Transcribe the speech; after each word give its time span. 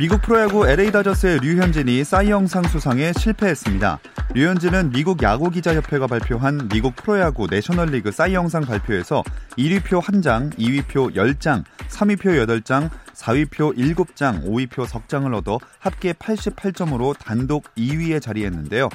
미국 0.00 0.22
프로야구 0.22 0.66
LA 0.66 0.92
다저스의 0.92 1.40
류현진이 1.40 2.04
사이영상 2.04 2.62
수상에 2.62 3.12
실패했습니다. 3.12 3.98
류현진은 4.32 4.92
미국 4.92 5.22
야구기자협회가 5.22 6.06
발표한 6.06 6.70
미국 6.72 6.96
프로야구 6.96 7.46
내셔널리그 7.50 8.10
사이영상 8.10 8.62
발표에서 8.62 9.22
1위표 9.58 10.00
1장, 10.00 10.54
2위표 10.54 11.14
10장, 11.14 11.64
3위표 11.90 12.46
8장, 12.46 12.88
4위표 13.12 13.76
7장, 13.76 14.42
5위표 14.46 14.86
석장을 14.86 15.34
얻어 15.34 15.58
합계 15.78 16.14
88점으로 16.14 17.14
단독 17.18 17.64
2위에 17.74 18.22
자리했는데요. 18.22 18.88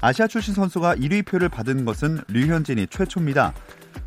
아시아 0.00 0.28
출신 0.28 0.54
선수가 0.54 0.94
1위표를 0.94 1.50
받은 1.50 1.84
것은 1.84 2.20
류현진이 2.28 2.86
최초입니다. 2.86 3.52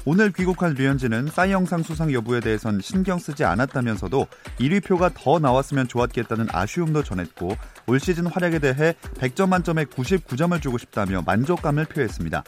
오늘 0.06 0.32
귀국한 0.32 0.74
류현진은 0.74 1.28
싸이 1.28 1.52
영상 1.52 1.84
수상 1.84 2.12
여부에 2.14 2.40
대해선 2.40 2.82
신경 2.82 3.20
쓰지 3.20 3.44
않았다면서도 3.44 4.28
1위표가 4.60 5.12
더 5.14 5.40
나왔으면 5.40 5.88
좋았겠다는 5.88 6.48
아쉬움도 6.52 7.04
전했고 7.04 7.56
올 7.88 8.00
시즌 8.00 8.26
활약에 8.26 8.60
대해 8.60 8.94
100점 9.16 9.50
만점에 9.50 9.86
99점을 9.86 10.62
주고 10.62 10.78
싶다며 10.78 11.22
만족감을 11.26 11.86
표했습니다. 11.86 12.44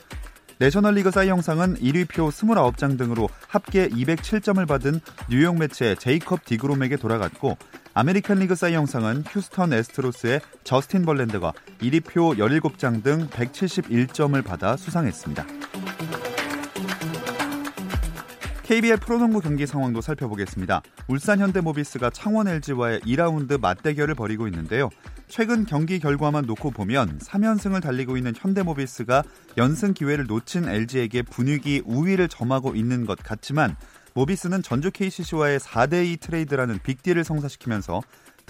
내셔널리그 0.62 1.09
사이영상은 1.09 1.75
1위표 1.78 2.30
29장 2.30 2.95
등으로 2.95 3.30
합계 3.47 3.89
207점을 3.89 4.67
받은 4.67 5.02
뉴욕 5.28 5.58
매체 5.58 5.95
제이컵 5.95 6.45
디그롬에게 6.45 6.97
돌아갔고 6.97 7.58
아메리칸 7.95 8.38
리그 8.38 8.53
사이영상은 8.56 9.23
휴스턴 9.28 9.73
애스트로스의 9.73 10.39
저스틴 10.64 11.03
벌랜드가 11.03 11.52
1위표 11.81 12.38
17장 12.38 13.03
등 13.03 13.28
171점을 13.30 14.44
받아 14.45 14.78
수상했습니다. 14.78 15.45
KBL 18.72 19.00
프로농구 19.00 19.41
경기 19.41 19.67
상황도 19.67 20.00
살펴보겠습니다. 20.00 20.81
울산 21.09 21.39
현대모비스가 21.39 22.09
창원 22.09 22.47
LG와의 22.47 23.02
2라운드 23.02 23.59
맞대결을 23.59 24.16
벌이고 24.16 24.47
있는데요. 24.47 24.89
최근 25.28 25.66
경기 25.66 26.00
결과만 26.00 26.45
놓고 26.45 26.72
보면 26.72 27.19
3연승을 27.19 27.81
달리고 27.81 28.16
있는 28.16 28.31
현대모비스가 28.33 29.23
연승 29.58 29.94
기회를 29.94 30.25
놓친 30.25 30.69
LG에게 30.69 31.22
분위기 31.23 31.81
우위를 31.83 32.30
점하고 32.30 32.73
있는 32.73 33.05
것 33.05 33.22
같지만 33.22 33.75
모비스는 34.13 34.63
전주 34.63 34.89
KCC와의 34.89 35.59
4대2 35.59 36.22
트레이드라는 36.22 36.80
빅딜을 36.81 37.25
성사시키면서 37.25 38.02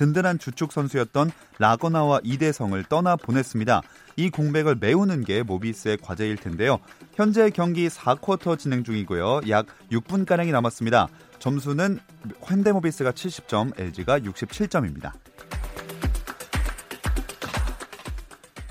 든든한 0.01 0.39
주축 0.39 0.71
선수였던 0.71 1.29
라거나와 1.59 2.21
이대성을 2.23 2.83
떠나 2.85 3.15
보냈습니다. 3.15 3.83
이 4.15 4.31
공백을 4.31 4.77
메우는 4.79 5.23
게 5.23 5.43
모비스의 5.43 5.97
과제일 5.97 6.37
텐데요. 6.37 6.79
현재 7.13 7.51
경기 7.51 7.87
4쿼터 7.87 8.57
진행 8.57 8.83
중이고요. 8.83 9.41
약 9.49 9.67
6분가량이 9.91 10.51
남았습니다. 10.51 11.07
점수는 11.37 11.99
현대모비스가 12.41 13.11
70점, 13.11 13.79
LG가 13.79 14.19
67점입니다. 14.21 15.11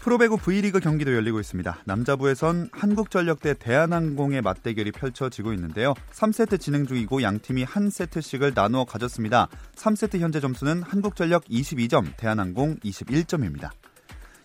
프로배구 0.00 0.38
V리그 0.38 0.80
경기도 0.80 1.14
열리고 1.14 1.40
있습니다. 1.40 1.82
남자부에선 1.84 2.70
한국전력 2.72 3.40
대 3.40 3.52
대한항공의 3.52 4.40
맞대결이 4.40 4.92
펼쳐지고 4.92 5.52
있는데요. 5.52 5.92
3세트 6.12 6.58
진행 6.58 6.86
중이고 6.86 7.22
양 7.22 7.38
팀이 7.38 7.64
한 7.64 7.90
세트씩을 7.90 8.52
나누어 8.54 8.86
가졌습니다. 8.86 9.48
3세트 9.74 10.18
현재 10.20 10.40
점수는 10.40 10.82
한국전력 10.82 11.44
22점, 11.44 12.16
대한항공 12.16 12.76
21점입니다. 12.78 13.70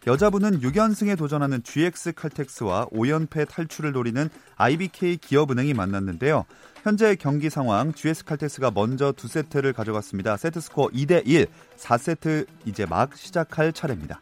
여자부는 0.08 0.60
6연승에 0.60 1.18
도전하는 1.18 1.64
GS 1.64 2.12
칼텍스와 2.12 2.88
5연패 2.88 3.48
탈출을 3.48 3.94
노리는 3.94 4.30
IBK 4.58 5.18
기업은행이 5.18 5.74
만났는데요. 5.74 6.44
현재 6.84 7.16
경기 7.16 7.50
상황 7.50 7.94
GS 7.94 8.26
칼텍스가 8.26 8.72
먼저 8.72 9.14
두 9.14 9.30
세트를 9.30 9.72
가져갔습니다. 9.72 10.36
세트 10.36 10.60
스코어 10.60 10.90
2대 10.90 11.24
1, 11.26 11.48
4세트 11.78 12.46
이제 12.66 12.86
막 12.86 13.16
시작할 13.16 13.72
차례입니다. 13.72 14.22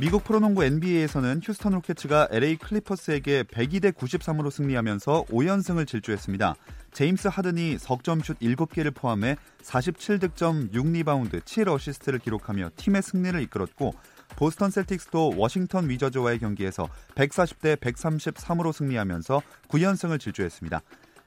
미국 0.00 0.22
프로농구 0.22 0.62
NBA에서는 0.62 1.40
휴스턴 1.42 1.72
로켓츠가 1.72 2.28
LA 2.30 2.54
클리퍼스에게 2.58 3.42
102대 3.42 3.90
93으로 3.90 4.48
승리하면서 4.48 5.24
5연승을 5.24 5.88
질주했습니다. 5.88 6.54
제임스 6.92 7.26
하든이 7.26 7.78
석점슛 7.78 8.38
7개를 8.38 8.94
포함해 8.94 9.36
47득점 9.64 10.72
6리바운드 10.72 11.40
7어시스트를 11.40 12.22
기록하며 12.22 12.70
팀의 12.76 13.02
승리를 13.02 13.42
이끌었고 13.42 13.92
보스턴 14.36 14.70
셀틱스도 14.70 15.32
워싱턴 15.36 15.88
위저즈와의 15.88 16.38
경기에서 16.38 16.88
140대 17.16 17.74
133으로 17.78 18.72
승리하면서 18.72 19.42
9연승을 19.66 20.20
질주했습니다. 20.20 20.80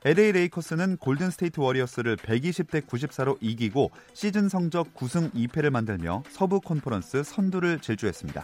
LA 0.04 0.32
레이커스는 0.32 0.98
골든 0.98 1.30
스테이트 1.30 1.60
워리어스를 1.60 2.18
120대 2.18 2.88
94로 2.88 3.38
이기고 3.40 3.92
시즌 4.14 4.50
성적 4.50 4.96
9승 4.96 5.32
2패를 5.32 5.70
만들며 5.70 6.24
서부 6.28 6.60
컨퍼런스 6.60 7.24
선두를 7.24 7.80
질주했습니다. 7.80 8.44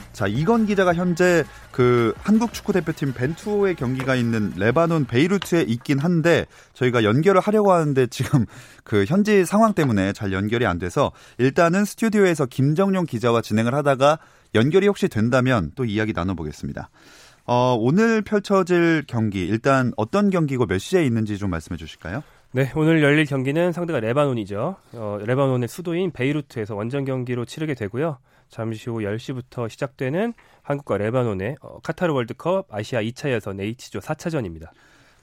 자, 0.13 0.27
이건 0.27 0.65
기자가 0.65 0.93
현재 0.93 1.43
그 1.71 2.13
한국 2.17 2.53
축구 2.53 2.73
대표팀 2.73 3.13
벤투의 3.13 3.75
경기가 3.75 4.15
있는 4.15 4.51
레바논 4.57 5.05
베이루트에 5.05 5.61
있긴 5.61 5.99
한데 5.99 6.45
저희가 6.73 7.03
연결을 7.03 7.39
하려고 7.39 7.71
하는데 7.71 8.07
지금 8.07 8.45
그 8.83 9.05
현지 9.05 9.45
상황 9.45 9.73
때문에 9.73 10.13
잘 10.13 10.33
연결이 10.33 10.65
안 10.65 10.79
돼서 10.79 11.11
일단은 11.37 11.85
스튜디오에서 11.85 12.45
김정용 12.45 13.05
기자와 13.05 13.41
진행을 13.41 13.73
하다가 13.73 14.19
연결이 14.53 14.87
혹시 14.87 15.07
된다면 15.07 15.71
또 15.75 15.85
이야기 15.85 16.11
나눠보겠습니다. 16.13 16.89
어, 17.45 17.75
오늘 17.79 18.21
펼쳐질 18.21 19.03
경기 19.07 19.45
일단 19.45 19.93
어떤 19.97 20.29
경기고 20.29 20.67
몇 20.67 20.77
시에 20.77 21.03
있는지 21.05 21.37
좀 21.37 21.49
말씀해 21.49 21.77
주실까요? 21.77 22.21
네, 22.53 22.69
오늘 22.75 23.01
열릴 23.01 23.25
경기는 23.25 23.71
상대가 23.71 24.01
레바논이죠. 24.01 24.75
어, 24.93 25.17
레바논의 25.25 25.69
수도인 25.69 26.11
베이루트에서 26.11 26.75
원정 26.75 27.05
경기로 27.05 27.45
치르게 27.45 27.75
되고요. 27.75 28.17
잠시 28.51 28.89
후 28.89 28.97
10시부터 28.99 29.69
시작되는 29.69 30.33
한국과 30.61 30.97
레바논의 30.97 31.55
어, 31.61 31.79
카타르 31.79 32.13
월드컵 32.13 32.67
아시아 32.69 33.01
2차 33.01 33.31
예선 33.31 33.59
H조 33.59 33.99
4차전입니다. 33.99 34.67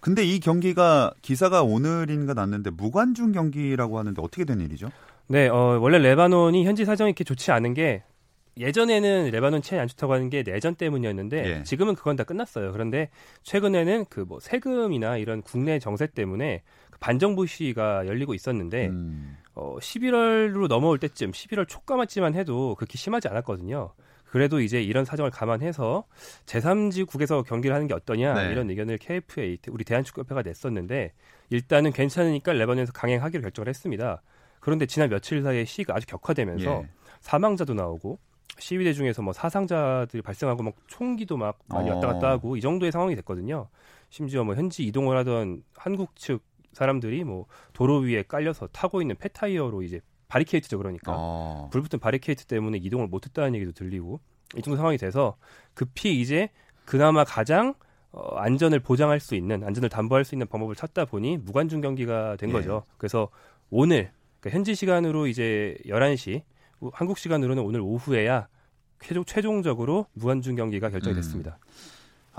근데 0.00 0.25
이 0.25 0.40
경기가 0.40 1.12
기사가 1.22 1.62
오늘인가 1.62 2.32
났는데 2.34 2.70
무관중 2.70 3.32
경기라고 3.32 3.98
하는데 3.98 4.20
어떻게 4.22 4.44
된 4.44 4.60
일이죠? 4.60 4.90
네, 5.28 5.48
어, 5.48 5.78
원래 5.80 5.98
레바논이 5.98 6.64
현지 6.64 6.84
사정이 6.84 7.10
이렇게 7.10 7.22
좋지 7.25 7.52
않은 7.52 7.75
게 7.75 8.02
예전에는 8.56 9.31
레바논 9.31 9.62
치안이 9.62 9.82
안 9.82 9.88
좋다고 9.88 10.12
하는 10.14 10.31
게 10.31 10.42
내전 10.42 10.74
때문이었는데 10.74 11.58
예. 11.58 11.62
지금은 11.62 11.94
그건 11.94 12.16
다 12.16 12.24
끝났어요. 12.24 12.72
그런데 12.72 13.08
최근에는 13.44 14.06
그 14.06 14.24
뭐 14.26 14.40
세금이나 14.40 15.16
이런 15.16 15.42
국내 15.42 15.78
정세 15.78 16.06
때문에 16.08 16.62
그 16.90 16.98
반정부 16.98 17.46
시위가 17.46 18.06
열리고 18.06 18.34
있었는데 18.34 18.88
음. 18.88 19.36
어, 19.58 19.76
11월로 19.81 20.69
넘어올 20.69 20.99
때쯤 20.99 21.32
11월 21.32 21.66
초까지만 21.69 22.34
해도 22.34 22.76
그렇게 22.76 22.96
심하지 22.96 23.26
않았거든요. 23.26 23.93
그래도 24.25 24.60
이제 24.60 24.81
이런 24.81 25.05
사정을 25.05 25.32
감안해서 25.32 26.05
제3지국에서 26.46 27.44
경기를 27.44 27.75
하는 27.75 27.88
게 27.88 27.94
어떠냐 27.94 28.34
네. 28.34 28.52
이런 28.52 28.70
의견을 28.70 28.99
KFA 28.99 29.58
우리 29.70 29.84
대한축구협회가 29.84 30.43
냈었는데 30.43 31.12
일단은 31.50 31.93
괜찮으니까 31.93 32.52
레바논에서 32.52 32.93
강행하기로 32.93 33.43
결정을 33.43 33.69
했습니다. 33.69 34.22
그런데 34.60 34.87
지난 34.87 35.08
며칠 35.08 35.43
사이에 35.43 35.64
시위가 35.64 35.94
아주 35.96 36.06
격화되면서 36.06 36.70
예. 36.70 36.88
사망자도 37.20 37.75
나오고 37.75 38.19
시위대 38.58 38.93
중에서 38.93 39.22
뭐 39.22 39.32
사상자들이 39.32 40.22
발생하고 40.22 40.62
막 40.62 40.75
총기도 40.87 41.37
막 41.37 41.58
많이 41.66 41.90
어. 41.90 41.94
왔다 41.94 42.08
갔다 42.08 42.31
하고 42.31 42.56
이 42.56 42.60
정도의 42.60 42.93
상황이 42.93 43.16
됐거든요. 43.16 43.69
심지어 44.10 44.44
뭐 44.44 44.55
현지 44.55 44.84
이동을 44.84 45.16
하던 45.19 45.64
한국 45.75 46.14
측 46.16 46.43
사람들이 46.78 47.25
뭐 47.25 47.46
도로 47.72 47.98
위에 47.98 48.22
깔려서 48.22 48.69
타고 48.69 49.02
있는 49.02 49.16
폐타이어로 49.16 49.82
이제 49.82 50.00
바리케이트죠 50.28 50.78
그러니까 50.78 51.12
어. 51.16 51.69
불붙은 51.72 51.98
바리케이트 51.98 52.44
때문에 52.46 52.78
이동을 52.78 53.08
못했다는 53.08 53.54
얘기도 53.56 53.72
들리고 53.72 54.20
이 54.56 54.62
정도 54.62 54.76
상황이 54.76 54.96
돼서 54.96 55.36
급히 55.75 56.20
이제 56.20 56.48
그나마 56.84 57.25
가장 57.25 57.75
어, 58.12 58.36
안전을 58.36 58.80
보장할 58.80 59.20
수 59.20 59.34
있는 59.34 59.62
안전을 59.64 59.88
담보할 59.90 60.25
수 60.25 60.34
있는 60.34 60.46
방법을 60.46 60.75
찾다 60.75 61.04
보니 61.04 61.38
무관중 61.38 61.80
경기가 61.82 62.36
된 62.36 62.48
예. 62.50 62.52
거죠. 62.54 62.84
그래서 62.96 63.28
오늘 63.70 64.10
그러니까 64.40 64.56
현지 64.56 64.74
시간으로 64.74 65.26
이제 65.26 65.76
11시 65.86 66.42
우- 66.81 66.90
한국 66.94 67.19
시간으로는 67.19 67.62
오늘 67.62 67.81
오후에야 67.81 68.48
최종, 69.00 69.24
최종적으로 69.24 70.06
무관중 70.14 70.56
경기가 70.56 70.88
결정이 70.90 71.14
음. 71.14 71.16
됐습니다. 71.16 71.58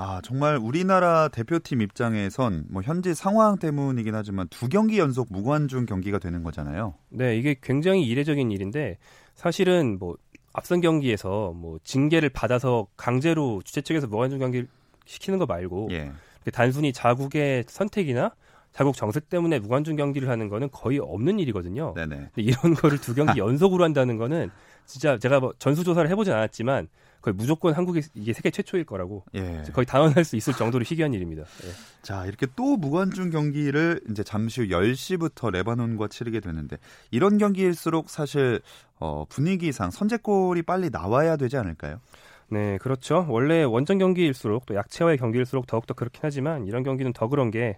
아, 0.01 0.21
정말 0.23 0.55
우리나라 0.55 1.27
대표팀 1.27 1.81
입장에선 1.81 2.67
뭐 2.69 2.81
현지 2.81 3.13
상황 3.13 3.57
때문이긴 3.57 4.15
하지만 4.15 4.47
두 4.47 4.69
경기 4.69 4.97
연속 4.97 5.27
무관중 5.29 5.85
경기가 5.87 6.19
되는 6.19 6.41
거잖아요. 6.41 6.93
네, 7.09 7.35
이게 7.37 7.53
굉장히 7.61 8.03
이례적인 8.03 8.49
일인데 8.49 8.97
사실은 9.35 9.99
뭐 9.99 10.15
앞선 10.53 10.79
경기에서 10.79 11.51
뭐 11.53 11.79
징계를 11.83 12.29
받아서 12.29 12.87
강제로 12.95 13.61
주최 13.65 13.81
측에서 13.81 14.07
무관중 14.07 14.39
경기를 14.39 14.69
시키는 15.03 15.37
거 15.37 15.45
말고 15.45 15.89
예. 15.91 16.13
단순히 16.53 16.93
자국의 16.93 17.65
선택이나 17.67 18.31
자국 18.71 18.95
정책 18.95 19.27
때문에 19.27 19.59
무관중 19.59 19.97
경기를 19.97 20.29
하는 20.29 20.47
거는 20.47 20.69
거의 20.71 20.99
없는 20.99 21.39
일이거든요. 21.39 21.93
네네. 21.93 22.29
이런 22.37 22.73
거를 22.73 23.01
두 23.01 23.13
경기 23.13 23.37
연속으로 23.37 23.83
한다는 23.83 24.15
거는 24.15 24.49
진짜 24.85 25.17
제가 25.17 25.41
뭐 25.41 25.53
전수 25.59 25.83
조사를 25.83 26.09
해보진 26.09 26.31
않았지만 26.31 26.87
거의 27.21 27.33
무조건 27.35 27.73
한국이 27.73 28.01
이게 28.13 28.33
세계 28.33 28.49
최초일 28.49 28.85
거라고 28.85 29.25
예. 29.35 29.63
거의 29.73 29.85
단언할 29.85 30.23
수 30.23 30.35
있을 30.35 30.53
정도로 30.53 30.83
희귀한 30.85 31.13
일입니다. 31.13 31.43
예. 31.43 31.71
자, 32.01 32.25
이렇게 32.25 32.47
또 32.55 32.77
무관중 32.77 33.29
경기를 33.29 34.01
이제 34.09 34.23
잠시 34.23 34.61
후 34.61 34.67
10시부터 34.67 35.51
레바논과 35.51 36.07
치르게 36.07 36.39
되는데 36.39 36.77
이런 37.11 37.37
경기일수록 37.37 38.09
사실 38.09 38.61
어, 38.99 39.25
분위기상 39.29 39.91
선제골이 39.91 40.61
빨리 40.63 40.89
나와야 40.89 41.35
되지 41.35 41.57
않을까요? 41.57 41.99
네, 42.49 42.77
그렇죠. 42.79 43.25
원래 43.29 43.63
원정 43.63 43.99
경기일수록 43.99 44.65
또 44.65 44.75
약체와의 44.75 45.17
경기일수록 45.17 45.67
더욱더 45.67 45.93
그렇긴 45.93 46.21
하지만 46.23 46.65
이런 46.65 46.83
경기는 46.83 47.13
더 47.13 47.27
그런 47.27 47.51
게 47.51 47.77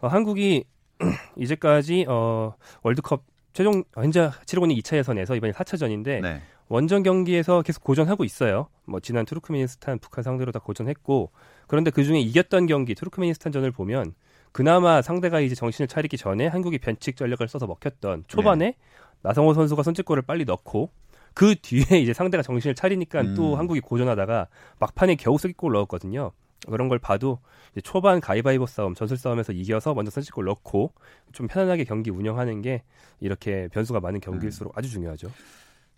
어, 0.00 0.08
한국이 0.08 0.64
이제까지 1.36 2.06
어, 2.08 2.54
월드컵 2.82 3.22
최종 3.52 3.84
현재 3.94 4.30
치르고 4.46 4.66
있는 4.66 4.80
2차 4.80 4.96
예선에서 4.96 5.36
이번에 5.36 5.52
4차전인데 5.52 6.20
네. 6.20 6.42
원정 6.68 7.02
경기에서 7.02 7.62
계속 7.62 7.82
고전하고 7.82 8.24
있어요. 8.24 8.68
뭐 8.84 9.00
지난 9.00 9.24
투르크메니스탄, 9.24 9.98
북한 9.98 10.22
상대로 10.22 10.52
다 10.52 10.58
고전했고 10.58 11.30
그런데 11.66 11.90
그 11.90 12.04
중에 12.04 12.20
이겼던 12.20 12.66
경기 12.66 12.94
투르크메니스탄전을 12.94 13.70
보면 13.72 14.14
그나마 14.52 15.02
상대가 15.02 15.40
이제 15.40 15.54
정신을 15.54 15.88
차리기 15.88 16.16
전에 16.16 16.46
한국이 16.46 16.78
변칙 16.78 17.16
전략을 17.16 17.48
써서 17.48 17.66
먹혔던 17.66 18.24
초반에 18.26 18.74
나성호 19.22 19.54
선수가 19.54 19.82
선제골을 19.82 20.22
빨리 20.22 20.44
넣고 20.44 20.90
그 21.34 21.54
뒤에 21.54 22.00
이제 22.00 22.12
상대가 22.12 22.42
정신을 22.42 22.74
차리니까 22.74 23.34
또 23.34 23.54
음. 23.54 23.58
한국이 23.58 23.80
고전하다가 23.80 24.48
막판에 24.78 25.16
겨우 25.16 25.38
쓰기골 25.38 25.72
넣었거든요. 25.72 26.32
그런 26.68 26.88
걸 26.88 26.98
봐도 26.98 27.38
이제 27.72 27.80
초반 27.80 28.20
가위바위보 28.20 28.66
싸움, 28.66 28.94
전술 28.94 29.16
싸움에서 29.16 29.52
이겨서 29.52 29.94
먼저 29.94 30.10
선제골 30.10 30.44
넣고 30.44 30.92
좀 31.32 31.46
편안하게 31.46 31.84
경기 31.84 32.10
운영하는 32.10 32.62
게 32.62 32.82
이렇게 33.20 33.68
변수가 33.68 34.00
많은 34.00 34.20
경기일수록 34.20 34.76
아주 34.76 34.90
중요하죠. 34.90 35.28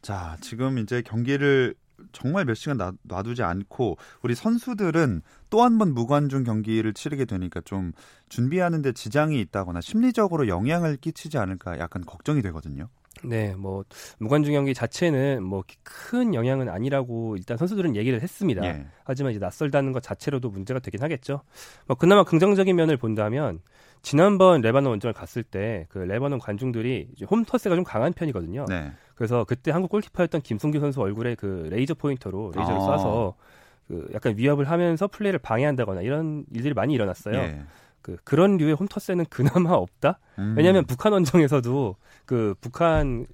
자, 0.03 0.37
지금 0.41 0.79
이제 0.79 1.03
경기를 1.03 1.75
정말 2.13 2.47
몇 2.47 2.55
시간 2.55 2.79
놔, 2.79 2.93
놔두지 3.03 3.43
않고 3.43 3.99
우리 4.23 4.35
선수들은 4.35 5.21
또 5.51 5.63
한 5.63 5.79
번 5.79 5.93
무관중 5.95 6.45
경기를 6.45 6.95
치르게 6.95 7.27
되니까 7.27 7.61
좀 7.63 7.93
준비하는데 8.31 8.93
지장이 8.93 9.39
있다거나 9.41 9.81
심리적으로 9.83 10.49
영향을 10.49 10.97
끼치지 10.97 11.37
않을까 11.39 11.79
약간 11.79 12.03
걱정이 12.05 12.41
되거든요. 12.43 12.89
네, 13.25 13.55
뭐 13.55 13.85
무관중 14.19 14.55
경기 14.55 14.73
자체는 14.75 15.43
뭐 15.43 15.63
큰 16.11 16.35
영향은 16.35 16.69
아니라고 16.69 17.37
일단 17.37 17.57
선수들은 17.57 17.95
얘기를 17.95 18.21
했습니다. 18.23 18.65
예. 18.65 18.87
하지만 19.05 19.33
이제 19.33 19.39
낯설다는 19.39 19.93
것 19.93 20.03
자체로도 20.03 20.51
문제가 20.51 20.81
되긴 20.81 21.03
하겠죠. 21.03 21.43
뭐 21.87 21.97
그나마 21.97 22.25
긍정적인 22.25 22.75
면을 22.75 22.97
본다면 22.97 23.61
지난번 24.03 24.61
레바논 24.61 24.91
원정을 24.91 25.13
갔을 25.13 25.43
때 25.43 25.87
그 25.91 25.99
레바논 25.99 26.39
관중들이 26.39 27.09
이제 27.15 27.25
홈 27.31 27.43
텃세가 27.43 27.75
좀 27.77 27.85
강한 27.85 28.13
편이거든요. 28.13 28.65
네. 28.69 28.93
그래서 29.15 29.45
그때 29.45 29.71
한국 29.71 29.91
골키퍼였던 29.91 30.41
김승규 30.41 30.81
선수 30.81 31.01
얼굴에 31.01 31.35
그 31.35 31.69
레이저 31.71 31.95
포인터로 31.95 32.53
레이저를 32.57 32.81
아. 32.81 32.97
쏴서 32.97 33.35
그 33.89 34.11
약간 34.15 34.37
위협을 34.37 34.71
하면서 34.71 35.07
플레이를 35.07 35.39
방해한다거나 35.39 36.01
이런 36.01 36.45
일들이 36.53 36.75
많이 36.75 36.95
일어났어요. 36.95 37.35
예. 37.37 37.63
그 38.03 38.17
그런 38.25 38.57
류의 38.57 38.75
홈터스는 38.75 39.27
그나마 39.27 39.73
없다. 39.73 40.19
음. 40.39 40.55
왜냐하면 40.57 40.85
북한 40.87 41.13
원정에서도 41.13 41.97
그 42.25 42.55
북한 42.61 43.27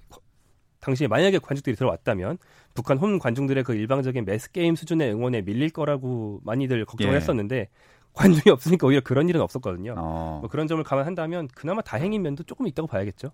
당시에 0.79 1.07
만약에 1.07 1.39
관중들이 1.39 1.75
들어왔다면 1.75 2.37
북한 2.73 2.97
홈 2.97 3.19
관중들의 3.19 3.63
그 3.63 3.73
일방적인 3.73 4.25
매스 4.25 4.51
게임 4.51 4.75
수준의 4.75 5.13
응원에 5.13 5.41
밀릴 5.41 5.71
거라고 5.71 6.39
많이들 6.43 6.85
걱정을 6.85 7.13
예. 7.13 7.17
했었는데 7.17 7.69
관중이 8.13 8.51
없으니까 8.51 8.87
오히려 8.87 9.01
그런 9.01 9.29
일은 9.29 9.41
없었거든요. 9.41 9.95
어. 9.97 10.37
뭐 10.41 10.49
그런 10.49 10.67
점을 10.67 10.83
감안한다면 10.83 11.49
그나마 11.55 11.81
다행인 11.81 12.21
면도 12.21 12.43
조금 12.43 12.67
있다고 12.67 12.87
봐야겠죠. 12.87 13.31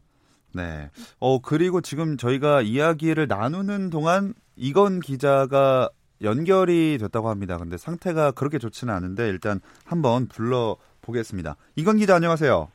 네. 0.54 0.90
어, 1.20 1.40
그리고 1.42 1.82
지금 1.82 2.16
저희가 2.16 2.62
이야기를 2.62 3.28
나누는 3.28 3.90
동안 3.90 4.34
이건 4.56 5.00
기자가 5.00 5.90
연결이 6.22 6.98
됐다고 7.00 7.30
합니다. 7.30 7.58
근데 7.58 7.78
상태가 7.78 8.32
그렇게 8.32 8.60
좋지는 8.60 8.94
않은데 8.94 9.28
일단 9.28 9.60
한번 9.84 10.28
불러 10.28 10.78
보겠습니다. 11.04 11.56
이건 11.76 11.98
기자 11.98 12.16
안녕하세요. 12.16 12.70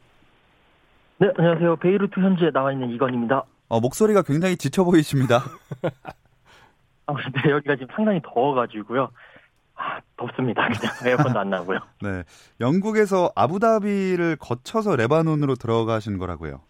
네, 1.18 1.28
안녕하세요. 1.36 1.76
베이루트 1.76 2.20
현지에 2.20 2.50
나와 2.52 2.72
있는 2.72 2.90
이건입니다. 2.90 3.42
어, 3.68 3.80
목소리가 3.80 4.22
굉장히 4.22 4.56
지쳐 4.56 4.84
보이십니다. 4.84 5.42
아, 7.06 7.14
근데 7.14 7.50
여기가 7.50 7.76
지금 7.76 7.88
상당히 7.94 8.20
더워가지고요. 8.22 9.10
아, 9.74 10.00
덥습니다. 10.16 10.68
그냥 10.68 10.94
에어컨도 11.06 11.38
안 11.38 11.50
나고요. 11.50 11.80
네. 12.02 12.22
영국에서 12.60 13.32
아부다비를 13.34 14.36
거쳐서 14.36 14.96
레바논으로 14.96 15.56
들어가신 15.56 16.18
거라고요. 16.18 16.60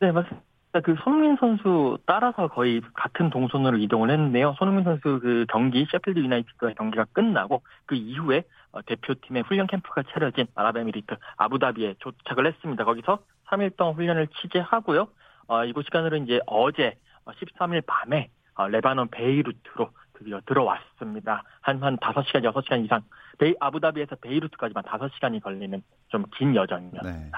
네, 0.00 0.12
맞습니다. 0.12 0.49
그 0.72 0.94
손흥민 1.02 1.36
선수 1.36 1.98
따라서 2.06 2.46
거의 2.48 2.80
같은 2.94 3.28
동선으로 3.30 3.78
이동을 3.78 4.10
했는데요. 4.10 4.54
손흥민 4.58 4.84
선수 4.84 5.18
그 5.20 5.44
경기 5.50 5.84
셰필드 5.90 6.20
유나이티드의 6.20 6.74
경기가 6.76 7.06
끝나고 7.12 7.62
그 7.86 7.96
이후에 7.96 8.44
어, 8.72 8.80
대표팀의 8.82 9.42
훈련 9.42 9.66
캠프가 9.66 10.04
차려진 10.12 10.46
아랍에미리트 10.54 11.16
아부다비에 11.38 11.96
도착을 11.98 12.46
했습니다. 12.46 12.84
거기서 12.84 13.18
3일 13.48 13.76
동안 13.76 13.94
훈련을 13.94 14.28
취재하고요. 14.28 15.08
어, 15.48 15.64
이곳 15.64 15.84
시간으로 15.86 16.16
이제 16.18 16.38
어제 16.46 16.96
어, 17.24 17.32
13일 17.32 17.82
밤에 17.84 18.30
어, 18.54 18.68
레바논 18.68 19.08
베이루트로 19.08 19.90
드디어 20.14 20.40
들어왔습니다. 20.46 21.42
한, 21.62 21.82
한 21.82 21.96
5시간, 21.96 22.44
6시간 22.44 22.84
이상. 22.84 23.02
베이, 23.38 23.54
아부다비에서 23.58 24.16
베이루트까지만 24.16 24.84
5시간이 24.84 25.42
걸리는 25.42 25.82
좀 26.08 26.24
긴 26.36 26.54
여정이었습니다. 26.54 27.02
네. 27.02 27.30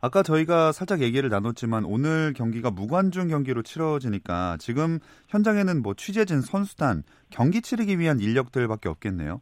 아까 0.00 0.22
저희가 0.22 0.70
살짝 0.72 1.00
얘기를 1.00 1.28
나눴지만 1.28 1.84
오늘 1.84 2.32
경기가 2.32 2.70
무관중 2.70 3.28
경기로 3.28 3.62
치러지니까 3.62 4.56
지금 4.60 5.00
현장에는 5.28 5.82
뭐 5.82 5.94
취재진 5.94 6.40
선수단 6.40 7.02
경기 7.30 7.60
치르기 7.60 7.98
위한 7.98 8.20
인력들밖에 8.20 8.88
없겠네요. 8.88 9.40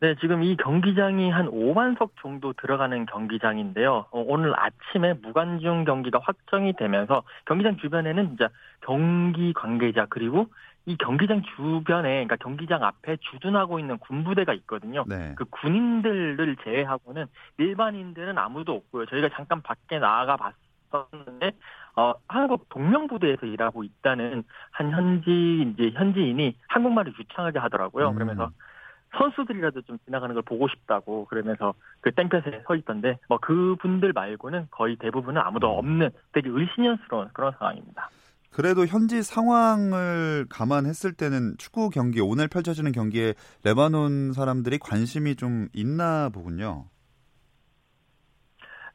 네, 0.00 0.14
지금 0.18 0.42
이 0.42 0.56
경기장이 0.56 1.30
한 1.30 1.50
5만 1.50 1.98
석 1.98 2.14
정도 2.22 2.54
들어가는 2.54 3.04
경기장인데요. 3.04 4.06
어, 4.10 4.24
오늘 4.26 4.54
아침에 4.58 5.12
무관중 5.12 5.84
경기가 5.84 6.18
확정이 6.22 6.72
되면서 6.72 7.22
경기장 7.44 7.76
주변에는 7.76 8.32
이제 8.32 8.48
경기 8.80 9.52
관계자 9.52 10.06
그리고 10.08 10.46
이 10.86 10.96
경기장 10.96 11.42
주변에 11.42 12.24
그러니까 12.24 12.36
경기장 12.36 12.82
앞에 12.82 13.16
주둔하고 13.18 13.78
있는 13.78 13.98
군부대가 13.98 14.52
있거든요. 14.54 15.04
네. 15.06 15.34
그 15.36 15.44
군인들을 15.44 16.56
제외하고는 16.64 17.26
일반인들은 17.58 18.38
아무도 18.38 18.72
없고요. 18.72 19.06
저희가 19.06 19.28
잠깐 19.34 19.62
밖에 19.62 19.98
나가 19.98 20.36
봤었는데 20.36 21.52
어, 21.96 22.14
한국 22.28 22.68
동명부대에서 22.70 23.46
일하고 23.46 23.84
있다는 23.84 24.44
한 24.70 24.90
현지 24.90 25.72
이제 25.72 25.90
현지인이 25.96 26.56
한국말을 26.68 27.12
유창하게 27.18 27.58
하더라고요. 27.58 28.08
음. 28.08 28.14
그러면서 28.14 28.50
선수들이라도 29.18 29.82
좀 29.82 29.98
지나가는 30.04 30.32
걸 30.34 30.42
보고 30.42 30.68
싶다고 30.68 31.26
그러면서 31.26 31.74
그 32.00 32.12
땡볕에 32.12 32.62
서 32.66 32.76
있던데 32.76 33.18
뭐 33.28 33.38
그분들 33.38 34.12
말고는 34.12 34.68
거의 34.70 34.96
대부분은 34.96 35.40
아무도 35.42 35.72
음. 35.72 35.78
없는 35.78 36.10
되게 36.32 36.48
을신연스러운 36.48 37.28
그런 37.32 37.52
상황입니다. 37.58 38.08
그래도 38.60 38.84
현지 38.84 39.22
상황을 39.22 40.44
감안했을 40.50 41.14
때는 41.14 41.54
축구 41.56 41.88
경기 41.88 42.20
오늘 42.20 42.46
펼쳐지는 42.46 42.92
경기에 42.92 43.32
레바논 43.62 44.34
사람들이 44.34 44.76
관심이 44.78 45.34
좀 45.34 45.70
있나 45.72 46.28
보군요. 46.28 46.84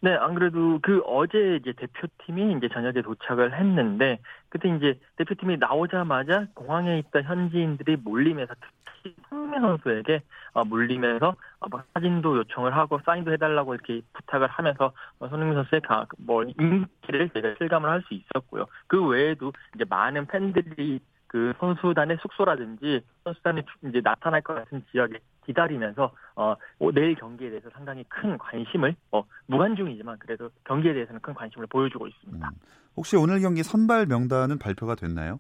네, 0.06 0.14
안 0.18 0.36
그래도 0.36 0.78
그 0.84 1.02
어제 1.04 1.56
이제 1.56 1.74
대표팀이 1.74 2.58
이제 2.58 2.70
저녁에 2.72 3.02
도착을 3.02 3.60
했는데 3.60 4.20
그때 4.50 4.70
이제 4.70 5.00
대표팀이 5.16 5.58
나오자마자 5.58 6.46
공항에 6.54 7.00
있던 7.00 7.24
현지인들이 7.24 7.96
몰리면서 8.04 8.54
특히 8.86 9.16
손흥민 9.30 9.62
선수에게 9.62 10.22
어, 10.54 10.64
몰리면서 10.64 11.36
어, 11.60 11.70
뭐 11.72 11.82
사진도 11.96 12.38
요청을 12.38 12.78
하고 12.78 13.00
사인도 13.04 13.34
해달라고 13.34 13.74
이렇게 13.74 14.02
부탁을 14.14 14.48
하면서 14.48 14.94
어, 15.18 15.28
손흥민 15.28 15.56
선수의 15.56 15.82
가, 15.82 16.06
뭐 16.20 16.44
인기를 16.44 17.32
제가 17.34 17.56
실감을 17.58 17.90
할 17.90 18.04
수 18.04 18.14
있었고요. 18.14 18.68
그 18.86 19.04
외에도 19.08 19.54
이제 19.74 19.86
많은 19.90 20.28
팬들이 20.28 21.00
그 21.26 21.52
선수단의 21.60 22.20
숙소라든지 22.22 23.02
선수단이 23.24 23.64
이제 23.86 24.02
나타날 24.04 24.42
것 24.42 24.54
같은 24.54 24.84
지역에 24.92 25.18
기다리면서 25.46 26.12
어 26.36 26.56
내일 26.94 27.16
경기에 27.16 27.50
대해서 27.50 27.70
상당히 27.72 28.04
큰 28.10 28.38
관심을 28.38 28.96
어 29.12 29.24
무관중이지만 29.48 30.18
그래도 30.20 30.50
경기에 30.66 30.94
대해서는 30.94 31.22
큰 31.22 31.34
관심을 31.34 31.68
보여주고 31.68 32.08
있습니다. 32.08 32.48
음. 32.48 32.54
혹시 32.96 33.16
오늘 33.18 33.40
경기 33.42 33.64
선발 33.64 34.06
명단은 34.08 34.58
발표가 34.58 34.96
됐나요? 34.96 35.40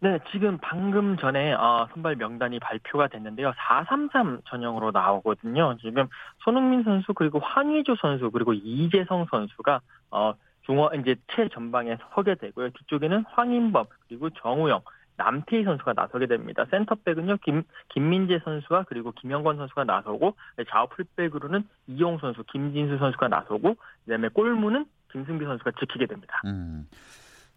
네, 0.00 0.18
지금 0.30 0.58
방금 0.60 1.16
전에 1.16 1.54
어, 1.54 1.88
선발 1.92 2.16
명단이 2.16 2.58
발표가 2.60 3.08
됐는데요. 3.08 3.52
433 3.56 4.42
전형으로 4.46 4.90
나오거든요. 4.90 5.76
지금 5.80 6.06
손흥민 6.44 6.82
선수 6.84 7.14
그리고 7.14 7.38
황의조 7.38 7.96
선수 7.96 8.30
그리고 8.30 8.52
이재성 8.52 9.26
선수가 9.30 9.80
어 10.10 10.34
중원 10.66 11.00
이제 11.00 11.16
최전방에 11.28 11.96
서게 12.12 12.34
되고요. 12.34 12.70
뒤쪽에는 12.70 13.24
황인범 13.28 13.86
그리고 14.08 14.28
정우영 14.30 14.82
남태희 15.16 15.64
선수가 15.64 15.94
나서게 15.94 16.26
됩니다. 16.26 16.66
센터백은요 16.70 17.38
김 17.44 17.62
김민재 17.88 18.40
선수와 18.44 18.84
그리고 18.88 19.12
김영권 19.12 19.56
선수가 19.56 19.84
나서고 19.84 20.36
좌우 20.68 20.88
풀백으로는 20.88 21.66
이용 21.86 22.18
선수, 22.18 22.44
김진수 22.44 22.98
선수가 22.98 23.28
나서고 23.28 23.76
그다음에 24.04 24.28
골문은 24.28 24.86
김승규 25.12 25.44
선수가 25.44 25.72
지키게 25.80 26.06
됩니다. 26.06 26.40
음. 26.44 26.86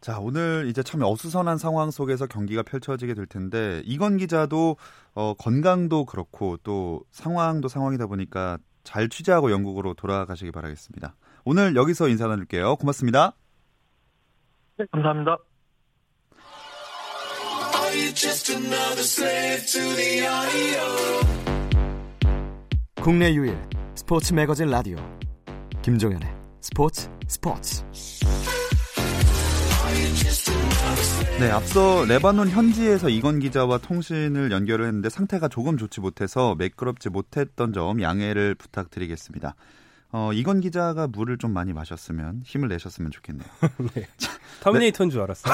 자, 0.01 0.17
오늘 0.19 0.67
이제 0.67 0.81
참 0.81 1.01
어수선한 1.03 1.57
상황 1.57 1.91
속에서 1.91 2.25
경기가 2.25 2.63
펼쳐지게 2.63 3.13
될 3.13 3.25
텐데 3.25 3.81
이건 3.83 4.15
기자도 4.17 4.77
어, 5.13 5.33
건강도 5.33 6.05
그렇고 6.05 6.55
또 6.63 7.01
상황도 7.11 7.67
상황이다 7.67 8.07
보니까 8.07 8.57
잘 8.83 9.09
취재하고 9.09 9.51
영국으로 9.51 9.93
돌아가시기 9.93 10.51
바라겠습니다. 10.51 11.15
오늘 11.43 11.75
여기서 11.75 12.07
인사 12.07 12.27
나눌게요. 12.27 12.77
고맙습니다. 12.77 13.33
네, 14.77 14.85
감사합니다. 14.91 15.37
국내 23.01 23.33
유일 23.33 23.57
스포츠 23.95 24.33
매거진 24.33 24.67
라디오. 24.67 24.97
김종현의 25.81 26.29
스포츠 26.61 27.09
스포츠. 27.27 27.83
네, 31.39 31.49
앞서 31.49 32.05
레바논 32.05 32.49
현지에서 32.49 33.09
이건 33.09 33.39
기자와 33.39 33.77
통신을 33.79 34.51
연결을 34.51 34.85
했는데 34.87 35.09
상태가 35.09 35.47
조금 35.47 35.77
좋지 35.77 36.01
못해서 36.01 36.55
매끄럽지 36.55 37.09
못했던 37.09 37.73
점 37.73 38.01
양해를 38.01 38.55
부탁드리겠습니다. 38.55 39.55
어, 40.11 40.31
이건 40.33 40.59
기자가 40.59 41.07
물을 41.07 41.37
좀 41.37 41.53
많이 41.53 41.71
마셨으면 41.71 42.41
힘을 42.43 42.67
내셨으면 42.69 43.11
좋겠네요. 43.11 43.47
네. 43.93 44.07
터미네이터인 44.61 45.11
줄 45.11 45.21
알았어요. 45.21 45.53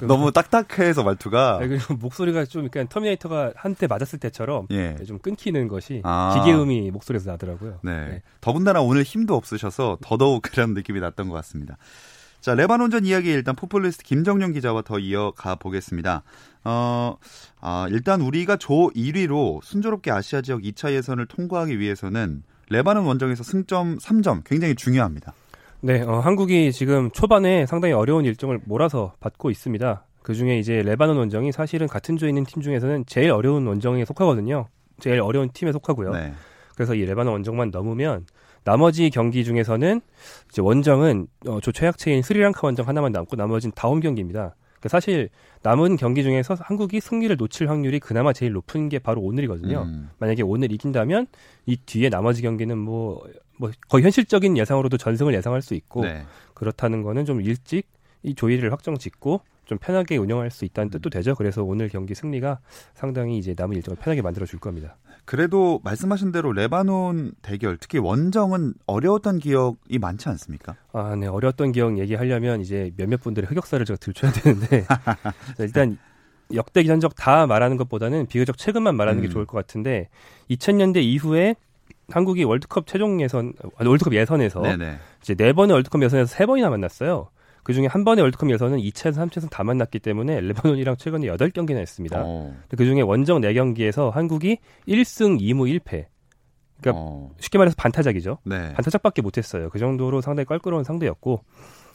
너무 0.08 0.32
딱딱해서 0.32 1.02
말투가 1.02 1.58
네, 1.60 1.78
목소리가 1.98 2.46
좀 2.46 2.68
그러니까 2.68 2.92
터미네이터가 2.92 3.52
한테 3.56 3.86
맞았을 3.86 4.18
때처럼 4.18 4.68
예. 4.70 4.96
좀 5.06 5.18
끊기는 5.18 5.68
것이 5.68 6.00
아. 6.04 6.34
기계음이 6.34 6.90
목소리에서 6.92 7.30
나더라고요. 7.30 7.80
네. 7.82 8.06
네. 8.06 8.22
더군다나 8.40 8.80
오늘 8.80 9.02
힘도 9.02 9.36
없으셔서 9.36 9.98
더더욱 10.00 10.42
그런 10.42 10.72
느낌이 10.72 10.98
났던 11.00 11.28
것 11.28 11.34
같습니다. 11.34 11.76
자, 12.40 12.54
레바논전 12.54 13.04
이야기 13.04 13.30
일단 13.30 13.54
풋볼리스트 13.54 14.02
김정용 14.02 14.52
기자와 14.52 14.80
더 14.80 14.98
이어가 14.98 15.56
보겠습니다. 15.56 16.22
어, 16.64 17.16
아, 17.60 17.86
일단 17.90 18.22
우리가 18.22 18.56
조 18.56 18.90
1위로 18.96 19.62
순조롭게 19.62 20.10
아시아 20.10 20.40
지역 20.40 20.62
2차 20.62 20.92
예선을 20.92 21.26
통과하기 21.26 21.78
위해서는 21.78 22.42
레바논 22.70 23.04
원정에서 23.04 23.42
승점 23.42 23.98
3점 23.98 24.42
굉장히 24.44 24.74
중요합니다. 24.74 25.34
네, 25.80 26.02
어, 26.02 26.20
한국이 26.20 26.72
지금 26.72 27.10
초반에 27.10 27.66
상당히 27.66 27.92
어려운 27.92 28.24
일정을 28.24 28.60
몰아서 28.64 29.14
받고 29.20 29.50
있습니다. 29.50 30.04
그 30.22 30.34
중에 30.34 30.58
이제 30.58 30.82
레바논 30.82 31.16
원정이 31.16 31.52
사실은 31.52 31.88
같은 31.88 32.16
조에 32.16 32.28
있는 32.28 32.44
팀 32.44 32.62
중에서는 32.62 33.04
제일 33.06 33.32
어려운 33.32 33.66
원정에 33.66 34.04
속하거든요. 34.04 34.68
제일 35.00 35.20
어려운 35.20 35.50
팀에 35.52 35.72
속하고요. 35.72 36.12
네. 36.12 36.32
그래서 36.74 36.94
이 36.94 37.04
레바논 37.04 37.32
원정만 37.32 37.70
넘으면 37.70 38.26
나머지 38.62 39.10
경기 39.10 39.42
중에서는 39.44 40.00
이제 40.50 40.62
원정은 40.62 41.26
어, 41.46 41.60
조 41.60 41.72
최약체인 41.72 42.22
스리랑카 42.22 42.60
원정 42.62 42.86
하나만 42.86 43.10
남고 43.10 43.36
나머지는 43.36 43.72
다 43.74 43.84
홈 43.84 44.00
경기입니다. 44.00 44.54
그러니까 44.80 44.88
사실 44.88 45.28
남은 45.62 45.96
경기 45.96 46.22
중에서 46.22 46.54
한국이 46.58 47.00
승리를 47.00 47.34
놓칠 47.36 47.68
확률이 47.68 48.00
그나마 48.00 48.32
제일 48.32 48.52
높은 48.52 48.88
게 48.88 48.98
바로 48.98 49.20
오늘이거든요. 49.20 49.82
음, 49.82 50.10
만약에 50.18 50.42
오늘 50.42 50.72
이긴다면 50.72 51.26
이 51.66 51.76
뒤에 51.76 52.08
나머지 52.08 52.40
경기는 52.42 52.76
뭐, 52.78 53.22
뭐 53.58 53.70
거의 53.88 54.04
현실적인 54.04 54.56
예상으로도 54.56 54.96
전승을 54.96 55.34
예상할 55.34 55.60
수 55.60 55.74
있고 55.74 56.02
네. 56.02 56.24
그렇다는 56.54 57.02
거는 57.02 57.26
좀 57.26 57.42
일찍 57.42 57.86
이 58.22 58.34
조이를 58.34 58.72
확정 58.72 58.96
짓고 58.96 59.42
좀 59.66 59.78
편하게 59.78 60.16
운영할 60.16 60.50
수 60.50 60.64
있다는 60.64 60.88
음. 60.88 60.90
뜻도 60.90 61.10
되죠. 61.10 61.34
그래서 61.34 61.62
오늘 61.62 61.88
경기 61.88 62.14
승리가 62.14 62.58
상당히 62.94 63.38
이제 63.38 63.54
남은 63.56 63.76
일정을 63.76 63.98
편하게 63.98 64.22
만들어 64.22 64.46
줄 64.46 64.58
겁니다. 64.58 64.96
그래도 65.24 65.80
말씀하신 65.84 66.32
대로 66.32 66.52
레바논 66.52 67.32
대결, 67.42 67.76
특히 67.76 67.98
원정은 67.98 68.74
어려웠던 68.86 69.38
기억이 69.38 69.98
많지 69.98 70.28
않습니까? 70.28 70.76
아, 70.92 71.14
네. 71.16 71.26
어려웠던 71.26 71.72
기억 71.72 71.98
얘기하려면 71.98 72.60
이제 72.60 72.90
몇몇 72.96 73.20
분들의 73.20 73.48
흑역사를 73.48 73.84
제가 73.84 73.96
들춰야 73.98 74.32
되는데 74.32 74.84
자, 75.56 75.64
일단 75.64 75.98
역대 76.52 76.82
전적 76.84 77.14
다 77.14 77.46
말하는 77.46 77.76
것보다는 77.76 78.26
비교적 78.26 78.58
최근만 78.58 78.96
말하는 78.96 79.22
게 79.22 79.28
음. 79.28 79.30
좋을 79.30 79.46
것 79.46 79.56
같은데 79.56 80.08
2000년대 80.50 81.02
이후에 81.02 81.54
한국이 82.10 82.44
월드컵 82.44 82.86
최종 82.86 83.20
예선, 83.20 83.52
아니, 83.76 83.88
월드컵 83.88 84.14
예선에서 84.14 84.62
네네. 84.62 84.98
이제 85.22 85.34
네 85.34 85.52
번의 85.52 85.74
월드컵 85.74 86.02
예선에서 86.02 86.34
세 86.34 86.46
번이나 86.46 86.70
만났어요. 86.70 87.28
그 87.62 87.72
중에 87.72 87.86
한 87.86 88.04
번의 88.04 88.22
월드컵 88.22 88.50
예선은 88.50 88.78
2차에서 88.78 89.28
3차에서 89.28 89.50
다 89.50 89.64
만났기 89.64 89.98
때문에 90.00 90.40
레바논이랑 90.40 90.96
최근에 90.96 91.26
8경기나 91.26 91.76
했습니다. 91.76 92.22
어, 92.24 92.54
그 92.68 92.84
중에 92.84 93.02
원정 93.02 93.40
4경기에서 93.40 94.10
한국이 94.10 94.58
1승 94.88 95.40
2무 95.40 95.80
1패. 95.80 96.06
그러니까 96.80 97.02
어, 97.02 97.30
쉽게 97.38 97.58
말해서 97.58 97.74
반타작이죠. 97.76 98.38
네. 98.44 98.72
반타작밖에 98.72 99.22
못 99.22 99.38
했어요. 99.38 99.68
그 99.70 99.78
정도로 99.78 100.20
상당히 100.20 100.46
껄끄러운 100.46 100.84
상대였고 100.84 101.44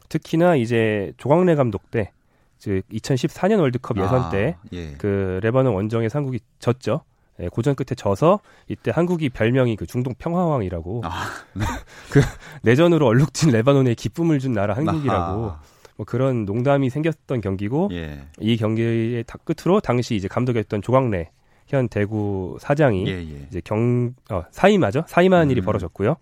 특히나 0.09 0.55
이제 0.55 1.13
조광래 1.17 1.55
감독 1.55 1.89
때, 1.89 2.11
즉 2.57 2.83
2014년 2.91 3.59
월드컵 3.59 3.97
예선 3.97 4.23
아, 4.23 4.29
때 4.29 4.57
예. 4.71 4.93
그 4.93 5.39
레바논 5.41 5.73
원정에서 5.73 6.19
한국이 6.19 6.39
졌죠. 6.59 7.01
예, 7.41 7.49
고전 7.49 7.75
끝에 7.75 7.95
져서 7.95 8.39
이때 8.67 8.91
한국이 8.93 9.29
별명이 9.29 9.75
그 9.75 9.85
중동 9.85 10.13
평화왕이라고 10.17 11.01
아, 11.03 11.23
그 12.11 12.21
내전으로 12.63 13.05
얼룩진 13.07 13.51
레바논에 13.51 13.93
기쁨을 13.95 14.39
준 14.39 14.53
나라 14.53 14.75
한국이라고 14.75 15.45
아하. 15.45 15.59
뭐 15.97 16.05
그런 16.05 16.45
농담이 16.45 16.89
생겼던 16.89 17.41
경기고 17.41 17.89
예. 17.91 18.23
이 18.39 18.57
경기의 18.57 19.23
다- 19.25 19.37
끝으로 19.43 19.79
당시 19.79 20.15
이제 20.15 20.27
감독이었던 20.27 20.81
조광래 20.81 21.29
현 21.67 21.87
대구 21.89 22.57
사장이 22.59 23.07
예, 23.07 23.13
예. 23.13 23.45
이제 23.49 23.61
경 23.63 24.13
어, 24.29 24.43
사임하죠 24.51 25.03
사임하는 25.07 25.49
일이 25.51 25.61
음. 25.61 25.65
벌어졌고요. 25.65 26.15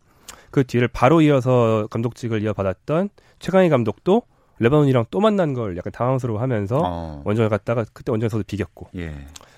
그 0.51 0.63
뒤를 0.63 0.87
바로 0.87 1.21
이어서 1.21 1.87
감독직을 1.89 2.43
이어받았던 2.43 3.09
최강희 3.39 3.69
감독도 3.69 4.21
레바논이랑 4.59 5.05
또 5.11 5.19
만난 5.19 5.53
걸 5.53 5.75
약간 5.77 5.91
당황스러워하면서 5.91 6.81
어, 6.83 7.21
원정을 7.25 7.49
갔다가 7.49 7.83
그때 7.93 8.11
원정에서도 8.11 8.43
비겼고 8.47 8.89
예. 8.95 9.13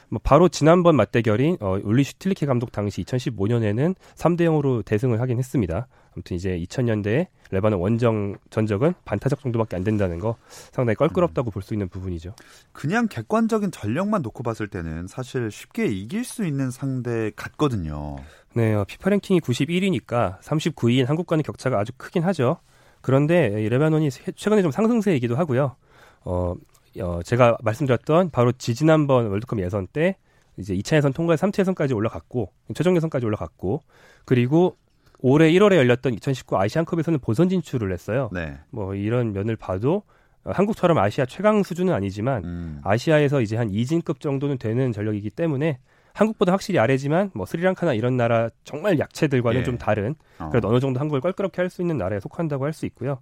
뭐 0.10 0.20
바로 0.24 0.48
지난번 0.50 0.96
맞대결인 0.96 1.58
어, 1.60 1.78
울리 1.84 2.04
슈틸리케 2.04 2.46
감독 2.46 2.72
당시 2.72 3.04
2015년에는 3.04 3.96
3대 4.16 4.42
0으로 4.42 4.84
대승을 4.86 5.20
하긴 5.22 5.38
했습니다. 5.40 5.88
아무튼 6.14 6.36
이제 6.38 6.58
2000년대에 6.58 7.28
레바논 7.52 7.80
원정 7.80 8.38
전적은 8.50 8.94
반타작 9.04 9.42
정도밖에 9.42 9.76
안 9.76 9.84
된다는 9.84 10.20
거 10.20 10.38
상당히 10.72 10.96
껄끄럽다고 10.96 11.52
볼 11.52 11.65
수 11.65 11.74
있는 11.74 11.90
부분이죠. 11.90 12.34
그냥 12.72 13.08
객관적인 13.10 13.72
전력만 13.72 14.22
놓고 14.22 14.44
봤을 14.44 14.68
때는 14.68 15.08
사실 15.08 15.52
쉽게 15.52 15.88
이길 15.88 16.24
수 16.24 16.46
있는 16.46 16.72
상대 16.72 17.32
같거든요. 17.36 18.16
네, 18.54 18.74
어, 18.74 18.86
피파 18.88 19.10
랭킹이 19.10 19.42
91위니까 19.42 20.40
39위인 20.40 21.06
한국과는 21.08 21.44
격차가 21.44 21.80
아주 21.80 21.92
크긴 21.98 22.24
하죠. 22.24 22.58
그런데 23.02 23.62
이 23.62 23.70
레바논이 23.70 24.10
세- 24.10 24.32
최근에 24.32 24.62
좀 24.62 24.72
상승세이기도 24.72 25.36
하고요. 25.36 25.76
어, 26.24 26.56
어, 27.02 27.22
제가 27.24 27.58
말씀드렸던 27.64 28.30
바로 28.32 28.52
지지난번 28.52 29.28
월드컵 29.28 29.60
예선 29.60 29.88
때 29.88 30.16
이제 30.58 30.74
2차 30.76 30.98
예선 30.98 31.12
통과해 31.14 31.36
3차 31.38 31.60
예선까지 31.60 31.94
올라갔고 31.94 32.52
최종 32.74 32.96
예선까지 32.96 33.26
올라갔고 33.26 33.82
그리고 34.26 34.78
올해 35.20 35.52
1월에 35.52 35.76
열렸던 35.76 36.14
2019 36.14 36.58
아시안컵에서는 36.58 37.20
본선 37.20 37.50
진출을 37.50 37.92
했어요. 37.92 38.30
네. 38.32 38.58
뭐 38.70 38.96
이런 38.96 39.34
면을 39.34 39.56
봐도 39.56 40.04
어, 40.44 40.52
한국처럼 40.52 40.98
아시아 40.98 41.26
최강 41.26 41.64
수준은 41.64 41.94
아니지만 41.94 42.44
음. 42.46 42.82
아시아에서 42.84 43.42
이제 43.42 43.58
한 43.58 43.70
2진급 43.70 44.20
정도는 44.20 44.58
되는 44.58 44.92
전력이기 44.92 45.32
때문에 45.32 45.80
한국보다 46.14 46.54
확실히 46.54 46.80
아래지만 46.80 47.32
뭐 47.34 47.46
스리랑카나 47.46 47.94
이런 47.94 48.16
나라 48.16 48.50
정말 48.64 49.00
약체들과는 49.00 49.60
예. 49.62 49.64
좀 49.66 49.78
다른 49.78 50.16
어. 50.40 50.50
그래도 50.50 50.70
어느 50.70 50.80
정도 50.80 51.00
한국을 51.00 51.20
껄끄럽게 51.20 51.62
할 51.62 51.70
수 51.70 51.82
있는 51.82 51.98
나라에 51.98 52.22
속한다고 52.22 52.64
할 52.64 52.72
수 52.72 52.86
있고요. 52.86 53.20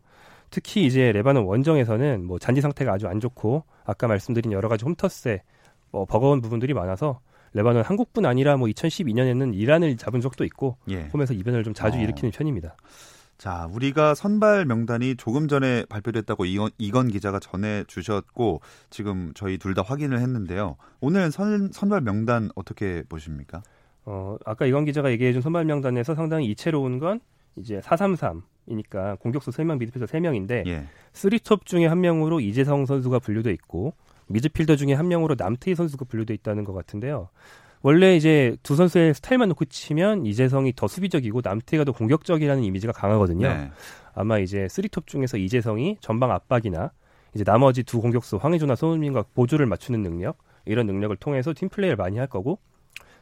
특히 0.54 0.86
이제 0.86 1.12
레바논 1.12 1.46
원정에서는 1.46 2.26
뭐 2.28 2.38
잔디 2.38 2.62
상태가 2.62 2.94
아주 2.94 3.08
안 3.08 3.20
좋고 3.20 3.64
아까 3.86 4.08
말씀드린 4.08 4.52
여러 4.52 4.70
가지 4.70 4.86
홈터스에 4.86 5.42
뭐 5.92 6.06
버거운 6.06 6.42
부분들이 6.42 6.76
많아서 6.76 7.22
레바논 7.54 7.82
한국뿐 7.82 8.24
아니라 8.28 8.56
뭐 8.58 8.68
2012년에는 8.68 9.56
이란을 9.56 9.98
잡은 9.98 10.22
적도 10.22 10.46
있고 10.46 10.78
예. 10.90 11.10
홈에서 11.12 11.34
이변을 11.34 11.64
좀 11.64 11.74
자주 11.74 11.98
어. 11.98 12.02
일으키는 12.02 12.30
편입니다. 12.30 12.76
자, 13.40 13.68
우리가 13.74 14.14
선발 14.14 14.66
명단이 14.66 15.16
조금 15.16 15.48
전에 15.48 15.86
발표됐다고 15.90 16.46
이건, 16.46 16.70
이건 16.78 17.08
기자가 17.08 17.40
전해 17.40 17.84
주셨고 17.88 18.62
지금 18.92 19.32
저희 19.34 19.58
둘 19.58 19.74
다 19.74 19.82
확인을 19.82 20.20
했는데요. 20.20 20.76
오늘 21.00 21.32
선, 21.32 21.72
선발 21.72 22.02
명단 22.02 22.52
어떻게 22.54 23.02
보십니까? 23.10 23.64
어, 24.06 24.38
아까 24.46 24.68
이건 24.68 24.86
기자가 24.86 25.10
얘기해준 25.10 25.42
선발 25.42 25.66
명단에서 25.66 26.14
상당히 26.14 26.46
이채로운 26.46 27.00
건 27.00 27.22
이제 27.56 27.80
433이니까 27.80 29.20
공격수 29.20 29.52
3명, 29.52 29.78
미드필더 29.80 30.06
3명인데 30.06 30.68
예. 30.68 30.86
쓰리톱 31.14 31.66
중에 31.66 31.86
한 31.86 32.02
명으로 32.02 32.40
이재성 32.40 32.86
선수가 32.86 33.20
분류돼 33.20 33.52
있고 33.52 33.94
미드필더 34.28 34.76
중에 34.76 34.94
한 34.94 35.08
명으로 35.08 35.36
남태희 35.38 35.76
선수가 35.76 36.06
분류돼 36.06 36.34
있다는 36.34 36.64
것 36.64 36.74
같은데요. 36.74 37.30
원래 37.82 38.16
이제 38.16 38.56
두 38.64 38.76
선수의 38.76 39.14
스타일만 39.14 39.50
놓고 39.50 39.66
치면 39.66 40.26
이재성이 40.26 40.72
더 40.74 40.88
수비적이고 40.88 41.42
남태희가 41.44 41.84
더 41.84 41.92
공격적이라는 41.92 42.64
이미지가 42.64 42.94
강하거든요. 42.94 43.48
네. 43.48 43.72
아마 44.16 44.40
이제 44.40 44.68
쓰리톱 44.70 45.08
중에서 45.08 45.38
이재성이 45.38 45.98
전방 46.00 46.32
압박이나 46.32 46.92
이제 47.36 47.44
나머지 47.44 47.84
두 47.84 48.00
공격수 48.00 48.38
황의조나 48.38 48.76
손흥민과 48.76 49.26
보조를 49.34 49.66
맞추는 49.66 50.02
능력 50.02 50.38
이런 50.66 50.86
능력을 50.86 51.16
통해서 51.18 51.54
팀 51.54 51.68
플레이를 51.68 51.98
많이 51.98 52.18
할 52.18 52.28
거고 52.28 52.60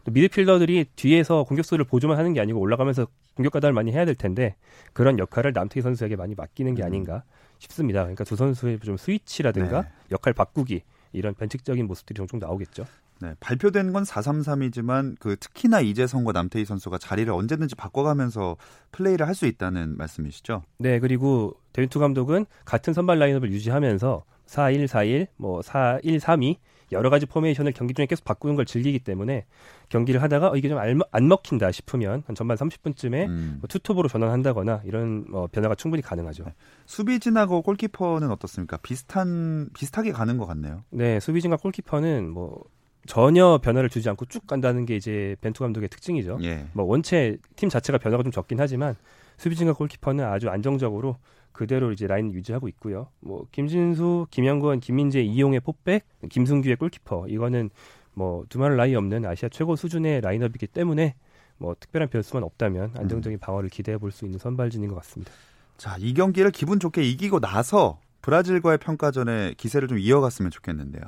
또 0.03 0.11
미드필더들이 0.11 0.85
뒤에서 0.95 1.43
공격수를 1.43 1.85
보조만 1.85 2.17
하는 2.17 2.33
게 2.33 2.41
아니고 2.41 2.59
올라가면서 2.59 3.07
공격 3.35 3.53
가담을 3.53 3.73
많이 3.73 3.91
해야 3.91 4.05
될 4.05 4.15
텐데 4.15 4.55
그런 4.93 5.19
역할을 5.19 5.53
남태희 5.53 5.81
선수에게 5.81 6.15
많이 6.15 6.35
맡기는 6.35 6.73
게 6.75 6.83
아닌가 6.83 7.23
싶습니다. 7.59 8.01
그러니까 8.01 8.23
두 8.23 8.35
선수의 8.35 8.79
좀 8.79 8.97
스위치라든가 8.97 9.79
음. 9.79 9.83
네. 9.83 9.89
역할 10.11 10.33
바꾸기 10.33 10.81
이런 11.13 11.33
변칙적인 11.35 11.85
모습들이 11.87 12.15
종종 12.17 12.39
나오겠죠. 12.39 12.85
네, 13.21 13.35
발표된 13.39 13.93
건 13.93 14.03
433이지만 14.03 15.15
그 15.19 15.35
특히나 15.35 15.79
이재성과 15.81 16.31
남태희 16.31 16.65
선수가 16.65 16.97
자리를 16.97 17.31
언제든지 17.31 17.75
바꿔가면서 17.75 18.57
플레이를 18.91 19.27
할 19.27 19.35
수 19.35 19.45
있다는 19.45 19.95
말씀이시죠? 19.97 20.63
네, 20.79 20.99
그리고 20.99 21.55
데윈투 21.73 21.99
감독은 21.99 22.47
같은 22.65 22.93
선발 22.93 23.19
라인업을 23.19 23.51
유지하면서 23.51 24.23
4-1-4-1, 24.47 25.27
뭐 25.37 25.61
4-1-3-2 25.61 26.55
여러 26.91 27.09
가지 27.09 27.25
포메이션을 27.25 27.71
경기 27.73 27.93
중에 27.93 28.05
계속 28.05 28.25
바꾸는 28.25 28.55
걸 28.55 28.65
즐기기 28.65 28.99
때문에 28.99 29.45
경기를 29.89 30.21
하다가 30.21 30.51
어, 30.51 30.55
이게 30.55 30.69
좀 30.69 30.79
안 31.11 31.27
먹힌다 31.27 31.71
싶으면 31.71 32.23
한 32.25 32.35
전반 32.35 32.57
30분쯤에 32.57 33.27
음. 33.27 33.57
뭐 33.59 33.67
투톱으로 33.67 34.07
전환한다거나 34.07 34.81
이런 34.85 35.25
뭐 35.29 35.47
변화가 35.51 35.75
충분히 35.75 36.01
가능하죠. 36.01 36.45
수비진하고 36.85 37.61
골키퍼는 37.61 38.29
어떻습니까? 38.31 38.77
비슷한 38.77 39.69
비슷하게 39.73 40.11
가는 40.11 40.37
것 40.37 40.45
같네요. 40.45 40.83
네, 40.89 41.19
수비진과 41.19 41.57
골키퍼는 41.57 42.29
뭐 42.29 42.63
전혀 43.07 43.59
변화를 43.63 43.89
주지 43.89 44.09
않고 44.09 44.25
쭉 44.25 44.45
간다는 44.45 44.85
게 44.85 44.95
이제 44.95 45.35
벤투 45.41 45.63
감독의 45.63 45.89
특징이죠. 45.89 46.39
예. 46.43 46.67
뭐 46.73 46.85
원체 46.85 47.37
팀 47.55 47.69
자체가 47.69 47.97
변화가 47.97 48.23
좀 48.23 48.31
적긴 48.31 48.59
하지만 48.59 48.95
수비진과 49.37 49.73
골키퍼는 49.73 50.23
아주 50.23 50.49
안정적으로 50.49 51.17
그대로 51.51 51.91
이제 51.91 52.07
라인 52.07 52.33
유지하고 52.33 52.67
있고요. 52.69 53.07
뭐 53.19 53.45
김진수, 53.51 54.27
김영권, 54.31 54.79
김민재, 54.79 55.21
이용의 55.21 55.59
포백, 55.61 56.05
김승규의 56.29 56.77
골키퍼 56.77 57.27
이거는 57.29 57.69
뭐 58.13 58.45
두말 58.49 58.75
나위 58.75 58.95
없는 58.95 59.25
아시아 59.25 59.49
최고 59.49 59.75
수준의 59.75 60.21
라인업이기 60.21 60.67
때문에 60.67 61.15
뭐 61.57 61.75
특별한 61.79 62.09
변수만 62.09 62.43
없다면 62.43 62.93
안정적인 62.97 63.39
방어를 63.39 63.69
기대해 63.69 63.97
볼 63.97 64.11
수 64.11 64.25
있는 64.25 64.39
선발진인 64.39 64.89
것 64.89 64.95
같습니다. 64.95 65.31
자, 65.77 65.95
이 65.99 66.13
경기를 66.13 66.51
기분 66.51 66.79
좋게 66.79 67.03
이기고 67.03 67.39
나서 67.39 67.99
브라질과의 68.21 68.77
평가전에 68.79 69.53
기세를 69.57 69.87
좀 69.87 69.97
이어갔으면 69.97 70.51
좋겠는데요. 70.51 71.01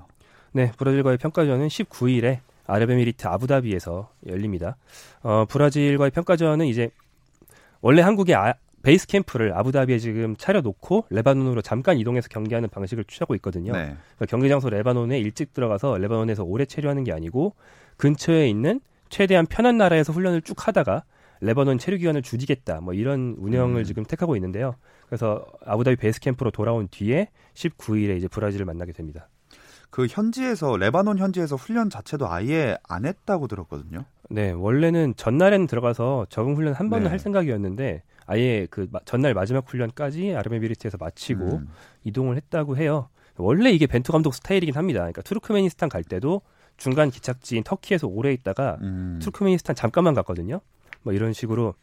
네, 0.52 0.72
브라질과의 0.78 1.18
평가전은 1.18 1.68
19일에 1.68 2.40
아랍에미리트 2.66 3.28
아부다비에서 3.28 4.10
열립니다. 4.28 4.78
어, 5.22 5.46
브라질과의 5.50 6.12
평가전은 6.12 6.66
이제 6.68 6.90
원래 7.82 8.02
한국의 8.02 8.36
아- 8.36 8.54
베이스 8.84 9.08
캠프를 9.08 9.54
아부다비에 9.58 9.98
지금 9.98 10.36
차려놓고 10.36 11.08
레바논으로 11.10 11.62
잠깐 11.62 11.98
이동해서 11.98 12.28
경기하는 12.28 12.70
방식을 12.70 13.06
취하고 13.06 13.34
있거든요. 13.36 13.72
네. 13.72 13.96
그러니까 14.16 14.26
경기 14.28 14.50
장소 14.50 14.70
레바논에 14.70 15.18
일찍 15.20 15.54
들어가서 15.54 15.98
레바논에서 15.98 16.44
오래 16.44 16.66
체류하는 16.66 17.06
게 17.06 17.14
아니고 17.14 17.56
근처에 17.96 18.48
있는 18.48 18.82
최대한 19.10 19.46
편한 19.46 19.78
나라에서 19.78 20.12
훈련을 20.12 20.42
쭉 20.42 20.68
하다가 20.68 21.04
레바논 21.40 21.78
체류 21.78 21.98
기간을 21.98 22.22
줄이겠다 22.22 22.82
뭐 22.82 22.94
이런 22.94 23.36
운영을 23.38 23.82
음. 23.82 23.84
지금 23.86 24.04
택하고 24.04 24.36
있는데요. 24.36 24.76
그래서 25.08 25.46
아부다비 25.66 25.96
베이스 25.96 26.20
캠프로 26.20 26.52
돌아온 26.52 26.90
뒤에 26.92 27.30
19일에 27.54 28.18
이제 28.18 28.28
브라질을 28.28 28.66
만나게 28.66 28.92
됩니다. 28.92 29.30
그 29.92 30.08
현지에서 30.10 30.76
레바논 30.76 31.20
현지에서 31.20 31.56
훈련 31.56 31.90
자체도 31.90 32.28
아예 32.28 32.78
안 32.90 33.06
했다고 33.06 33.48
들었거든요. 33.48 34.06
네, 34.30 34.52
원래는 34.52 35.14
전날에는 35.16 35.68
들어가서 35.68 36.26
적응 36.30 36.56
훈련 36.56 36.74
한 36.74 36.90
번은 36.90 37.04
네. 37.04 37.10
할 37.10 37.20
생각이었는데 37.20 38.02
아예 38.26 38.68
그 38.70 38.88
마- 38.92 39.00
전날 39.06 39.34
마지막 39.34 39.68
훈련까지 39.70 40.36
아랍에미리트에서 40.36 40.98
마치고 41.00 41.44
음. 41.58 41.70
이동을 42.04 42.36
했다고 42.38 42.78
해요. 42.78 43.10
원래 43.38 43.72
이게 43.72 43.88
벤투 43.88 44.12
감독 44.12 44.34
스타일이긴 44.34 44.76
합니다. 44.76 45.00
그러니까 45.00 45.22
투르크메니스탄 45.24 45.90
갈 45.90 46.04
때도 46.04 46.42
중간 46.78 47.10
기착지인 47.10 47.64
터키에서 47.64 48.08
오래 48.08 48.32
있다가 48.34 48.78
음. 48.82 49.20
투르크메니스탄 49.22 49.76
잠깐만 49.76 50.14
갔거든요. 50.14 50.62
뭐 51.02 51.14
이런 51.14 51.34
식으로 51.34 51.74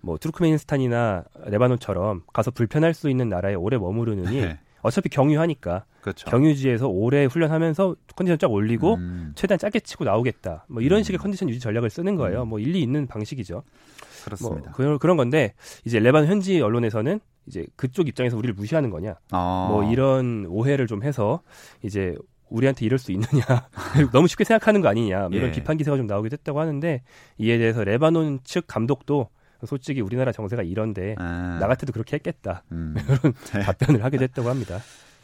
뭐 0.00 0.18
투르크메니스탄이나 0.18 1.24
레바논처럼 1.46 2.22
가서 2.32 2.50
불편할 2.50 2.94
수 2.94 3.08
있는 3.10 3.28
나라에 3.28 3.54
오래 3.54 3.76
머무르느니 3.78 4.40
네. 4.40 4.58
어차피 4.82 5.08
경유하니까 5.08 5.84
그렇죠. 6.00 6.30
경유지에서 6.30 6.88
오래 6.88 7.24
훈련하면서 7.24 7.96
컨디션 8.16 8.38
쫙 8.38 8.50
올리고 8.50 8.94
음, 8.94 9.32
최대한 9.34 9.58
짧게 9.58 9.80
치고 9.80 10.04
나오겠다. 10.04 10.66
뭐 10.68 10.82
이런 10.82 11.00
음. 11.00 11.02
식의 11.02 11.18
컨디션 11.18 11.48
유지 11.48 11.60
전략을 11.60 11.90
쓰는 11.90 12.16
거예요. 12.16 12.42
음. 12.42 12.48
뭐 12.48 12.58
일리 12.58 12.82
있는 12.82 13.06
방식이죠. 13.06 13.54
뭐 13.54 13.62
그렇습니다. 14.24 14.72
그런 14.72 14.98
그런 14.98 15.16
건데 15.16 15.54
이제 15.84 15.98
레바논 15.98 16.28
현지 16.28 16.60
언론에서는 16.60 17.20
이제 17.46 17.66
그쪽 17.76 18.08
입장에서 18.08 18.36
우리를 18.36 18.54
무시하는 18.54 18.90
거냐. 18.90 19.16
아. 19.30 19.68
뭐 19.70 19.90
이런 19.90 20.46
오해를 20.48 20.86
좀 20.86 21.02
해서 21.02 21.42
이제 21.82 22.16
우리한테 22.50 22.84
이럴 22.84 22.98
수 22.98 23.12
있느냐 23.12 23.44
너무 24.12 24.26
쉽게 24.26 24.44
생각하는 24.44 24.80
거 24.80 24.88
아니냐 24.88 25.28
뭐 25.28 25.30
이런 25.38 25.48
예. 25.48 25.52
비판 25.52 25.76
기사가 25.76 25.96
좀 25.96 26.06
나오기도 26.06 26.34
했다고 26.34 26.58
하는데 26.58 27.02
이에 27.38 27.58
대해서 27.58 27.84
레바논 27.84 28.40
측 28.42 28.66
감독도 28.66 29.28
솔직히 29.66 30.00
우리나라 30.00 30.32
정세가 30.32 30.62
이런데 30.62 31.14
아. 31.18 31.58
나 31.60 31.66
같아도 31.66 31.92
그렇게 31.92 32.16
했겠다 32.16 32.62
음. 32.72 32.94
네. 33.52 33.62
답변을 33.62 34.04
하기도 34.04 34.24
했다고 34.24 34.48
합니다. 34.48 34.78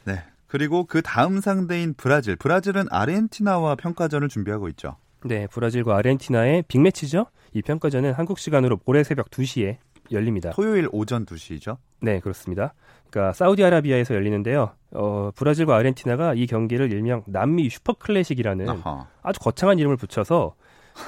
네. 0.05 0.23
그리고 0.47 0.85
그 0.85 1.03
다음 1.03 1.41
상대인 1.41 1.95
브라질. 1.97 2.37
브라질은 2.37 2.87
아르헨티나와 2.91 3.75
평가전을 3.75 4.29
준비하고 4.29 4.69
있죠. 4.71 4.97
네, 5.25 5.47
브라질과 5.49 5.97
아르헨티나의 5.97 6.65
빅매치죠. 6.69 7.27
이 7.53 7.63
평가전은 7.63 8.13
한국 8.13 8.39
시간으로 8.39 8.79
모레 8.85 9.03
새벽 9.03 9.31
2시에 9.31 9.79
열립니다. 10.13 10.51
토요일 10.51 10.89
오전 10.93 11.27
2시죠. 11.27 11.79
네, 12.01 12.21
그렇습니다. 12.21 12.75
그러니까 13.11 13.33
사우디아라비아에서 13.33 14.15
열리는데요. 14.15 14.73
어, 14.93 15.31
브라질과 15.35 15.77
아르헨티나가 15.77 16.35
이 16.35 16.47
경기를 16.47 16.93
일명 16.93 17.25
남미 17.27 17.69
슈퍼 17.71 17.95
클래식이라는. 17.95 18.67
아주 19.23 19.41
거창한 19.41 19.79
이름을 19.79 19.97
붙여서 19.97 20.55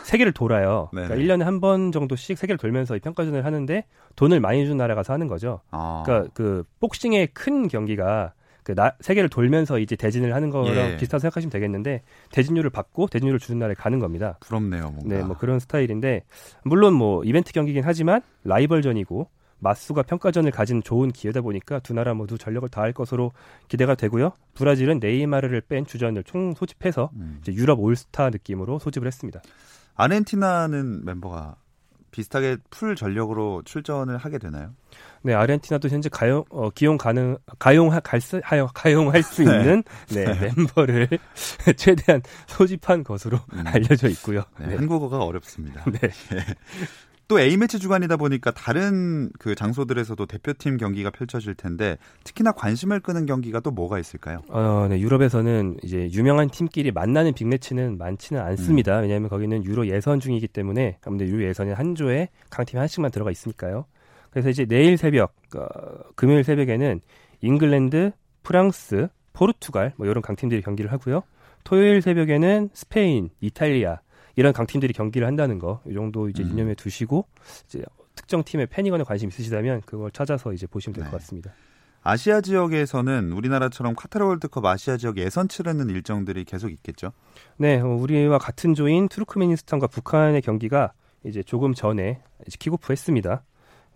세계를 0.05 0.33
돌아요. 0.33 0.89
네네. 0.93 1.09
그러니까 1.09 1.37
1년에 1.37 1.45
한 1.45 1.61
번 1.61 1.91
정도씩 1.93 2.39
세계를 2.39 2.57
돌면서 2.59 2.97
이 2.97 3.01
평가전을 3.01 3.45
하는데 3.45 3.85
돈을 4.17 4.39
많이 4.41 4.65
준 4.67 4.77
나라 4.77 4.95
가서 4.95 5.13
하는 5.13 5.27
거죠. 5.27 5.61
아. 5.71 6.03
그러니까 6.07 6.31
그 6.35 6.63
복싱의 6.81 7.29
큰 7.35 7.69
경기가 7.69 8.33
그 8.63 8.75
나, 8.75 8.93
세계를 9.01 9.29
돌면서 9.31 9.79
이제 9.79 9.97
대진을 9.97 10.35
하는 10.35 10.51
거랑 10.51 10.77
예. 10.77 10.97
비슷하다고 10.99 11.21
생각하시면 11.21 11.51
되겠는데 11.51 12.03
대진료를 12.33 12.69
받고 12.71 13.07
대진료를 13.09 13.41
주는 13.41 13.59
나라에 13.59 13.75
가는 13.75 13.99
겁니다. 13.99 14.37
부럽네요, 14.41 14.91
뭔가. 14.91 15.15
네, 15.17 15.23
뭐 15.25 15.37
그런 15.39 15.59
스타일인데 15.59 16.25
물론 16.65 16.93
뭐 16.93 17.25
이벤트 17.25 17.53
경기긴 17.53 17.83
하지만 17.85 18.21
라이벌전이고 18.45 19.31
맞수가 19.61 20.03
평가전을 20.03 20.51
가진 20.53 20.83
좋은 20.83 21.11
기회다 21.11 21.41
보니까 21.41 21.81
두 21.81 21.95
나라 21.95 22.15
모두 22.15 22.37
전력을 22.39 22.69
다할 22.69 22.93
것으로 22.93 23.33
기대가 23.69 23.95
되고요. 23.95 24.33
브라질은 24.55 25.01
네이마르를 25.01 25.63
뺀 25.63 25.87
주전을 25.87 26.23
총 26.25 26.55
소집해서 26.55 27.11
음. 27.15 27.39
이제 27.43 27.53
유럽 27.55 27.81
올스타 27.81 28.31
느낌으로 28.31 28.79
소집을 28.79 29.07
했습니다. 29.07 29.41
아르헨티나는 29.99 31.05
멤버가 31.05 31.57
비슷하게 32.11 32.57
풀 32.71 32.97
전력으로 32.97 33.63
출전을 33.65 34.17
하게 34.17 34.39
되나요? 34.39 34.75
네, 35.23 35.35
아르헨티나도 35.35 35.89
현재 35.89 36.09
가용 36.09 36.45
어, 36.51 36.71
기용 36.71 36.97
가능 36.97 37.37
가용할 37.59 38.01
수 38.21 38.41
가용할 38.73 39.23
수 39.25 39.45
네. 39.45 39.59
있는 39.59 39.83
네, 40.11 40.53
멤버를 40.57 41.09
최대한 41.77 42.23
소집한 42.47 43.05
것으로 43.05 43.39
음. 43.53 43.65
알려져 43.67 44.09
있고요. 44.09 44.45
네, 44.59 44.69
네. 44.69 44.77
한국어가 44.77 45.19
어렵습니다. 45.19 45.85
네. 45.91 45.99
또 47.29 47.39
A매치 47.39 47.79
주간이다 47.79 48.17
보니까 48.17 48.51
다른 48.51 49.31
그 49.39 49.55
장소들에서도 49.55 50.25
대표팀 50.25 50.79
경기가 50.79 51.11
펼쳐질 51.11 51.55
텐데 51.55 51.99
특히나 52.25 52.53
관심을 52.53 53.01
끄는 53.01 53.27
경기가 53.27 53.61
또 53.61 53.71
뭐가 53.71 53.99
있을까요? 53.99 54.43
어, 54.49 54.87
네, 54.89 54.99
유럽에서는 54.99 55.77
이제 55.83 56.09
유명한 56.13 56.49
팀끼리 56.49 56.91
만나는 56.91 57.35
빅매치는 57.35 57.99
많지는 57.99 58.41
않습니다. 58.41 58.97
왜냐하면 58.97 59.29
거기는 59.29 59.63
유로 59.63 59.87
예선 59.89 60.21
중이기 60.21 60.49
때문에 60.49 60.97
아무래도 61.05 61.31
유로 61.31 61.45
예선에 61.45 61.73
한 61.73 61.95
조에 61.95 62.31
강팀 62.49 62.79
하나씩만 62.79 63.11
들어가 63.11 63.31
있으니까요. 63.31 63.85
그래서 64.31 64.49
이제 64.49 64.65
내일 64.65 64.97
새벽, 64.97 65.35
어, 65.55 65.67
금요일 66.15 66.45
새벽에는 66.45 67.01
잉글랜드, 67.43 68.13
프랑스, 68.43 69.09
포르투갈 69.35 69.93
뭐 69.97 70.07
이런 70.07 70.23
강팀들이 70.23 70.63
경기를 70.63 70.91
하고요. 70.93 71.23
토요일 71.63 72.01
새벽에는 72.01 72.71
스페인, 72.73 73.29
이탈리아 73.43 74.01
이런 74.39 74.53
강팀들이 74.53 74.93
경기를 74.93 75.27
한다는 75.27 75.59
거 75.59 75.81
이 75.87 75.95
정도 75.95 76.29
이제 76.29 76.45
음. 76.45 76.51
유념해 76.51 76.75
두시고 76.75 77.27
이제 77.67 77.83
특정 78.15 78.45
팀의 78.45 78.69
팬이거나 78.69 79.03
관심 79.05 79.29
있으시다면 79.31 79.83
그걸 79.85 80.11
찾아서 80.13 80.53
이제 80.53 80.67
보시면 80.67 80.95
될 80.95 81.03
것 81.03 81.11
네. 81.11 81.17
같습니다. 81.19 81.53
아시아 82.03 82.41
지역에서는 82.41 83.33
우리나라처럼 83.33 83.95
카타르 83.97 84.25
월드컵 84.25 84.65
아시아 84.65 84.97
지역 84.97 85.19
예선 85.19 85.49
치르는 85.49 85.91
일정들이 85.91 86.45
계속 86.45 86.71
있겠죠. 86.71 87.13
네, 87.57 87.81
어, 87.81 87.87
우리와 87.89 88.39
같은 88.39 88.75
조인 88.75 89.09
투르크메니스탄과 89.09 89.89
북한의 89.89 90.41
경기가 90.43 90.93
이제 91.25 91.43
조금 91.43 91.75
전에 91.75 92.21
이제 92.47 92.57
킥오프했습니다. 92.61 93.43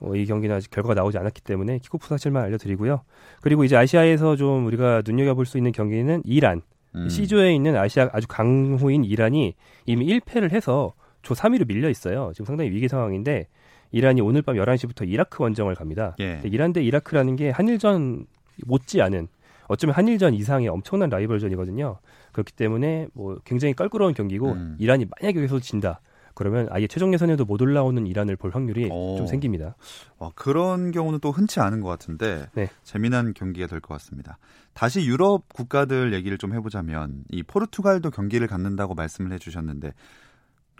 어, 0.00 0.16
이 0.16 0.26
경기는 0.26 0.54
아직 0.56 0.70
결과가 0.70 0.94
나오지 0.94 1.18
않았기 1.18 1.42
때문에 1.42 1.78
킥오프 1.78 2.08
사실만 2.08 2.42
알려드리고요. 2.42 3.02
그리고 3.40 3.62
이제 3.62 3.76
아시아에서 3.76 4.34
좀 4.34 4.66
우리가 4.66 5.02
눈여겨볼 5.06 5.46
수 5.46 5.56
있는 5.56 5.70
경기는 5.70 6.22
이란. 6.24 6.62
음. 6.94 7.08
C조에 7.08 7.54
있는 7.54 7.76
아시아 7.76 8.10
아주 8.12 8.26
강호인 8.28 9.04
이란이 9.04 9.54
이미 9.86 10.06
1패를 10.06 10.52
해서 10.52 10.94
조 11.22 11.34
3위로 11.34 11.66
밀려 11.66 11.88
있어요. 11.88 12.30
지금 12.34 12.46
상당히 12.46 12.70
위기 12.70 12.88
상황인데 12.88 13.48
이란이 13.92 14.20
오늘 14.20 14.42
밤 14.42 14.56
11시부터 14.56 15.08
이라크 15.08 15.42
원정을 15.42 15.74
갑니다. 15.74 16.16
예. 16.20 16.40
이란 16.44 16.72
대 16.72 16.82
이라크라는 16.82 17.36
게 17.36 17.50
한일전 17.50 18.26
못지 18.66 19.00
않은 19.00 19.28
어쩌면 19.68 19.94
한일전 19.94 20.34
이상의 20.34 20.68
엄청난 20.68 21.08
라이벌전이거든요. 21.10 21.98
그렇기 22.32 22.52
때문에 22.52 23.08
뭐 23.12 23.38
굉장히 23.44 23.74
껄끄러운 23.74 24.14
경기고 24.14 24.52
음. 24.52 24.76
이란이 24.78 25.06
만약에 25.20 25.38
여기서 25.38 25.60
진다. 25.60 26.00
그러면 26.34 26.66
아예 26.70 26.86
최종 26.86 27.12
예선에도 27.14 27.44
못 27.44 27.60
올라오는 27.62 28.06
이란을 28.06 28.36
볼 28.36 28.50
확률이 28.52 28.88
오. 28.90 29.16
좀 29.16 29.26
생깁니다. 29.26 29.76
와, 30.18 30.30
그런 30.34 30.90
경우는 30.90 31.20
또 31.20 31.30
흔치 31.30 31.60
않은 31.60 31.80
것 31.80 31.88
같은데 31.88 32.46
네. 32.54 32.68
재미난 32.82 33.34
경기가 33.34 33.66
될 33.66 33.80
것 33.80 33.94
같습니다. 33.94 34.38
다시 34.74 35.04
유럽 35.06 35.52
국가들 35.52 36.12
얘기를 36.14 36.38
좀 36.38 36.54
해보자면 36.54 37.24
이 37.30 37.42
포르투갈도 37.42 38.10
경기를 38.10 38.46
갖는다고 38.46 38.94
말씀을 38.94 39.32
해주셨는데 39.32 39.92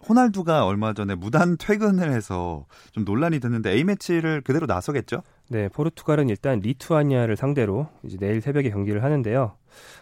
호날두가 0.09 0.67
얼마 0.67 0.95
전에 0.95 1.15
무단 1.15 1.57
퇴근을 1.59 2.11
해서 2.13 2.67
좀 2.91 3.05
논란이 3.05 3.39
됐는데 3.41 3.71
A 3.73 3.85
매치를 3.85 4.41
그대로 4.41 4.67
나서겠죠? 4.67 5.23
네, 5.49 5.69
포르투갈은 5.69 6.29
일단 6.29 6.59
리투아니아를 6.61 7.37
상대로 7.37 7.87
이제 8.03 8.17
내일 8.19 8.41
새벽에 8.41 8.71
경기를 8.71 9.05
하는데요. 9.05 9.57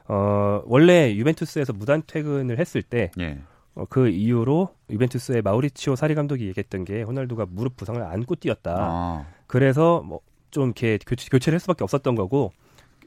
어, 0.09 0.63
원래 0.65 1.15
유벤투스에서 1.15 1.73
무단 1.75 2.03
퇴근을 2.07 2.59
했을 2.59 2.83
때 2.83 3.11
예. 3.21 3.41
어, 3.75 3.85
그 3.89 4.09
이후로 4.09 4.75
유벤투스의 4.91 5.43
마우리치오 5.43 5.97
사리 5.97 6.15
감독이 6.15 6.47
얘기했던 6.49 6.85
게 6.85 7.03
호날두가 7.03 7.47
무릎 7.51 7.77
부상을 7.77 8.03
안고 8.03 8.37
뛰었다. 8.37 8.77
아, 8.79 9.27
그래서 9.47 10.03
뭐 10.03 10.21
좀 10.51 10.67
이렇게 10.69 10.99
교체, 11.07 11.29
교체를 11.31 11.57
할 11.57 11.61
수밖에 11.61 11.85
없었던 11.85 12.15
거고 12.15 12.53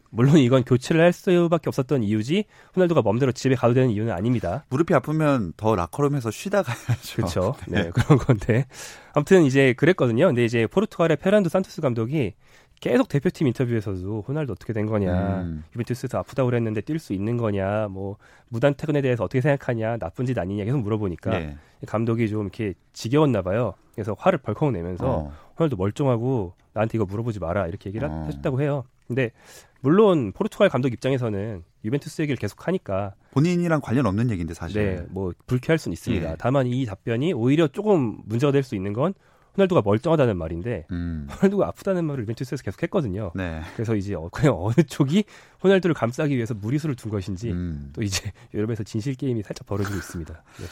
물론 0.10 0.38
이건 0.38 0.63
교체를 0.63 1.02
할 1.02 1.12
수밖에 1.12 1.69
없었던 1.69 2.04
이유지 2.04 2.45
호날두가 2.76 3.02
맘대로 3.02 3.32
집에 3.32 3.56
가도 3.56 3.73
되는 3.73 3.89
이유는 3.89 4.13
아닙니다. 4.13 4.63
무릎이 4.69 4.93
아프면 4.93 5.54
더 5.58 5.76
라커룸에서 5.76 6.30
쉬다 6.30 6.62
가야죠. 6.62 7.15
그렇죠. 7.15 7.56
네, 7.67 7.89
그런 7.89 8.19
건데 8.19 8.67
아무튼 9.13 9.43
이제 9.43 9.73
그랬거든요. 9.73 10.28
근데 10.28 10.45
이제 10.45 10.67
포르투갈의 10.67 11.17
페란도 11.17 11.49
산토스 11.49 11.82
감독이 11.82 12.36
계속 12.84 13.08
대표팀 13.08 13.48
인터뷰에서도 13.48 14.26
호날두 14.28 14.52
어떻게 14.52 14.74
된 14.74 14.86
거냐, 14.86 15.41
음. 15.43 15.63
유벤투스에서 15.74 16.17
아프다고 16.17 16.50
그랬는데 16.50 16.82
뛸 16.82 17.00
수 17.00 17.13
있는 17.13 17.38
거냐, 17.38 17.88
뭐 17.88 18.17
무단 18.50 18.74
퇴근에 18.76 19.02
대해서 19.02 19.24
어떻게 19.24 19.39
생각하냐, 19.39 19.96
나쁜 19.98 20.26
짓 20.26 20.38
아니냐 20.38 20.65
계속 20.65 20.80
물어보니까 20.80 21.34
예. 21.41 21.58
감독이 21.88 22.28
좀 22.28 22.41
이렇게 22.41 22.74
지겨웠나 22.91 23.41
봐요. 23.41 23.74
그래서 23.96 24.17
화를 24.19 24.39
벌컥 24.39 24.74
내면서 24.74 25.10
어. 25.10 25.34
호날두 25.58 25.78
멀쩡하고 25.78 26.56
나한테 26.74 26.98
이거 26.98 27.06
물어보지 27.06 27.39
마라 27.39 27.67
이렇게 27.67 27.89
얘기를 27.89 28.10
어. 28.10 28.26
해줬다고 28.26 28.62
해요. 28.62 28.84
근데 29.08 29.32
물론 29.80 30.34
포르투갈 30.34 30.67
감독 30.67 30.91
입장에서는 30.91 31.63
유벤투스 31.86 32.22
얘기를 32.22 32.36
계속 32.36 32.67
하니까 32.67 33.13
본인이랑 33.32 33.80
관련 33.82 34.06
없는 34.08 34.30
얘기인데 34.32 34.54
사실. 34.54 34.96
네, 34.96 35.06
뭐 35.10 35.32
불쾌할 35.48 35.78
수는 35.78 35.93
있습니다. 35.93 36.32
예. 36.32 36.36
다만 36.38 36.67
이 36.67 36.86
답변이 36.86 37.32
오히려 37.32 37.69
조금 37.69 38.17
문제가 38.26 38.52
될 38.52 38.63
수 38.63 38.76
있는 38.76 38.91
건 38.91 39.13
호날두가 39.58 39.82
멀쩡하다는 39.84 40.38
말인데 40.38 40.86
음. 40.92 41.28
호날두가 41.30 41.68
아프다는 41.68 42.06
말을 42.06 42.24
유벤투스에서 42.24 42.63
계속 42.63 42.82
했거든요. 42.84 43.32
네. 43.36 43.62
그래서 43.76 43.96
이제 43.96 44.16
어- 44.16 44.30
그냥 44.32 44.56
어느 44.58 44.74
쪽이 44.88 45.24
호날두를 45.63 45.94
감싸기 45.94 46.36
위해서 46.36 46.54
무리수를 46.54 46.96
둔 46.96 47.12
것인지 47.12 47.52
음. 47.52 47.89
또 47.94 48.02
이제 48.02 48.32
유럽에서 48.54 48.84
진실 48.84 49.16
게임이 49.16 49.44
살짝 49.44 49.68
벌어지고 49.68 49.96
있습니다. 49.98 50.34
네. 50.34 50.66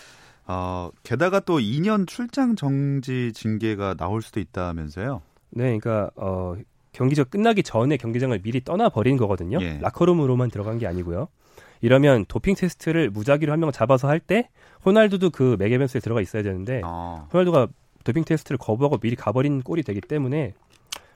어, 0.47 0.89
게다가 1.03 1.39
또 1.39 1.59
2년 1.59 2.07
출장 2.07 2.55
정지 2.55 3.31
징계가 3.33 3.93
나올 3.93 4.21
수도 4.21 4.39
있다면서요? 4.39 5.21
네, 5.51 5.77
그러니까 5.77 6.09
어, 6.15 6.55
경기가 6.91 7.23
끝나기 7.23 7.61
전에 7.63 7.97
경기장을 7.97 8.37
미리 8.41 8.63
떠나 8.63 8.89
버린 8.89 9.15
거거든요. 9.17 9.59
예. 9.61 9.77
라커룸으로만 9.81 10.49
들어간 10.49 10.77
게 10.79 10.87
아니고요. 10.87 11.27
이러면 11.81 12.25
도핑 12.27 12.55
테스트를 12.55 13.09
무작위로 13.11 13.51
한 13.51 13.59
명 13.59 13.71
잡아서 13.71 14.07
할 14.07 14.19
때 14.19 14.49
호날두도 14.85 15.29
그 15.29 15.55
맥에벤스에 15.59 15.99
들어가 16.01 16.21
있어야 16.21 16.43
되는데 16.43 16.81
어. 16.83 17.27
호날두가 17.33 17.67
도핑 18.03 18.23
테스트를 18.23 18.57
거부하고 18.57 18.97
미리 18.97 19.15
가버린 19.15 19.61
꼴이 19.61 19.83
되기 19.83 20.01
때문에 20.01 20.53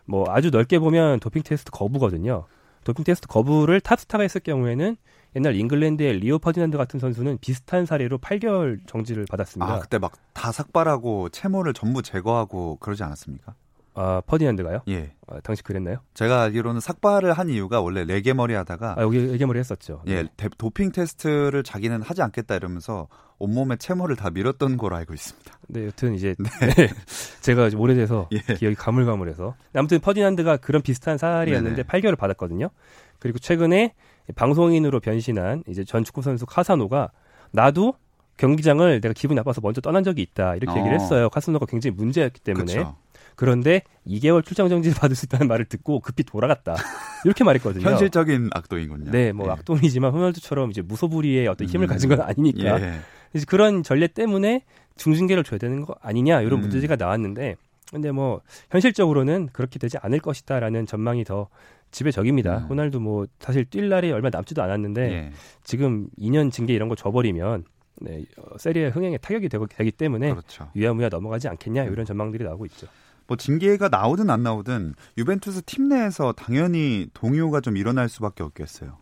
뭐 0.06 0.26
아주 0.30 0.50
넓게 0.52 0.80
보면 0.80 1.20
도핑 1.20 1.44
테스트 1.44 1.72
거부거든요. 1.72 2.46
도핑 2.84 3.04
테스트 3.04 3.28
거부를 3.28 3.82
탑스타가 3.82 4.22
했을 4.22 4.42
경우에는 4.42 4.96
옛날 5.36 5.56
잉글랜드의 5.56 6.20
리오 6.20 6.40
퍼디난드 6.40 6.78
같은 6.78 7.00
선수는 7.00 7.40
비슷한 7.42 7.86
사례로 7.86 8.20
8개월 8.20 8.80
정지를 8.88 9.26
받았습니다. 9.30 9.74
아, 9.74 9.80
그때 9.80 9.98
막 9.98 10.14
다 10.36 10.52
삭발하고 10.52 11.30
체모를 11.30 11.74
전부 11.74 12.04
제거하고 12.04 12.78
그러지 12.80 13.02
않았습니까? 13.04 13.56
아, 13.96 14.22
퍼디난드가요? 14.28 14.82
예. 14.90 15.14
아, 15.28 15.40
당시 15.42 15.64
그랬나요? 15.64 15.98
제가 16.14 16.44
알기로는 16.44 16.82
삭발을 16.82 17.34
한 17.34 17.50
이유가 17.50 17.82
원래 17.82 18.04
레게 18.04 18.34
머리 18.34 18.54
하다가 18.54 18.96
아, 18.98 19.02
여기 19.02 19.18
레게머리 19.30 19.58
했었죠. 19.60 20.02
예, 20.08 20.28
대- 20.38 20.50
도핑 20.58 20.92
테스트를 20.92 21.64
자기는 21.64 22.02
하지 22.02 22.22
않겠다 22.22 22.56
이러면서 22.56 23.08
온몸에 23.40 23.78
채모를 23.78 24.16
다 24.16 24.30
밀었던 24.30 24.78
걸로 24.78 24.96
알고 24.98 25.14
있습니다. 25.14 25.60
네, 25.70 25.86
여튼 25.88 26.14
이제 26.14 26.36
네. 26.38 26.88
제가 27.42 27.70
좀 27.70 27.80
오래돼서 27.82 28.30
예. 28.32 28.40
기억이 28.56 28.76
가물가물해서 28.76 29.56
아무튼 29.74 30.00
퍼디난드가 30.00 30.58
그런 30.58 30.82
비슷한 30.82 31.18
네네. 31.18 31.84
8개월을 31.84 32.18
받았거든요. 32.18 32.70
그리고 33.20 33.40
최근에 33.40 33.94
방송인으로 34.36 35.00
변신한 35.00 35.64
이제 35.68 35.84
전 35.84 36.04
축구 36.04 36.22
선수 36.22 36.46
카사노가 36.46 37.12
나도 37.52 37.94
경기장을 38.38 39.00
내가 39.02 39.14
기분이 39.14 39.36
나빠서 39.38 39.62
먼저 39.62 39.80
떠난 39.82 40.04
적이 40.04 40.22
있다 40.24 40.56
이렇게 40.56 40.74
어. 40.74 40.78
얘기를 40.80 41.00
했어요. 41.00 41.30
카사노가 41.30 41.66
굉장히 41.68 41.96
문제였기 41.96 42.42
때문에 42.42 42.74
그렇죠. 42.74 42.96
그런데 43.36 43.82
2개월 44.08 44.46
출장 44.46 44.70
정지를 44.70 44.96
받을 44.98 45.16
수 45.16 45.26
있다는 45.26 45.48
말을 45.48 45.66
듣고 45.66 46.00
급히 46.00 46.24
돌아갔다 46.24 46.76
이렇게 47.26 47.44
말했거든요. 47.44 47.84
현실적인 47.84 48.50
악동이군요. 48.54 49.12
네, 49.12 49.32
뭐 49.32 49.48
예. 49.48 49.52
악동이지만 49.52 50.12
호날두처럼 50.12 50.72
이제 50.72 50.82
무소불위의 50.82 51.48
어떤 51.48 51.68
힘을 51.68 51.86
음. 51.86 51.90
가진 51.90 52.10
건 52.10 52.22
아니니까 52.22 52.82
예. 52.82 53.00
이제 53.34 53.46
그런 53.48 53.84
전례 53.84 54.08
때문에 54.08 54.64
중징계를 54.98 55.44
줘야 55.44 55.58
되는 55.58 55.84
거 55.86 55.96
아니냐 56.02 56.42
이런 56.42 56.60
음. 56.60 56.70
문제가 56.70 56.96
나왔는데 56.96 57.56
근데 57.92 58.12
뭐 58.12 58.42
현실적으로는 58.72 59.50
그렇게 59.52 59.80
되지 59.80 59.98
않을 60.02 60.20
것이다라는 60.20 60.86
전망이 60.86 61.24
더 61.24 61.48
지배적입니다. 61.92 62.58
음. 62.60 62.64
호날두 62.66 63.00
뭐 63.00 63.26
사실 63.40 63.66
뛸 63.66 63.90
날이 63.90 64.12
얼마 64.12 64.30
남지도 64.30 64.62
않았는데 64.62 65.12
예. 65.12 65.32
지금 65.64 66.08
2년 66.20 66.52
징계 66.52 66.74
이런 66.74 66.90
거 66.90 66.96
줘버리면 66.96 67.66
네, 68.02 68.26
어, 68.38 68.58
세리의 68.58 68.92
흥행에 68.92 69.18
타격이 69.18 69.48
되고, 69.50 69.68
되기 69.68 69.92
때문에 69.92 70.32
그렇죠. 70.32 70.70
유야무야 70.76 71.10
넘어가지 71.10 71.48
않겠냐 71.48 71.84
이런 71.86 72.06
전망들이 72.06 72.44
나오고 72.44 72.66
있죠. 72.66 72.88
뭐 73.28 73.38
징계가 73.38 73.90
나오든 73.90 74.30
안 74.30 74.44
나오든 74.44 74.94
유벤투스 75.18 75.64
팀 75.64 75.90
내에서 75.90 76.32
당연히 76.34 77.08
동요가 77.14 77.62
좀 77.62 77.78
일어날 77.78 78.10
수밖에 78.10 78.44
없겠어요. 78.44 78.98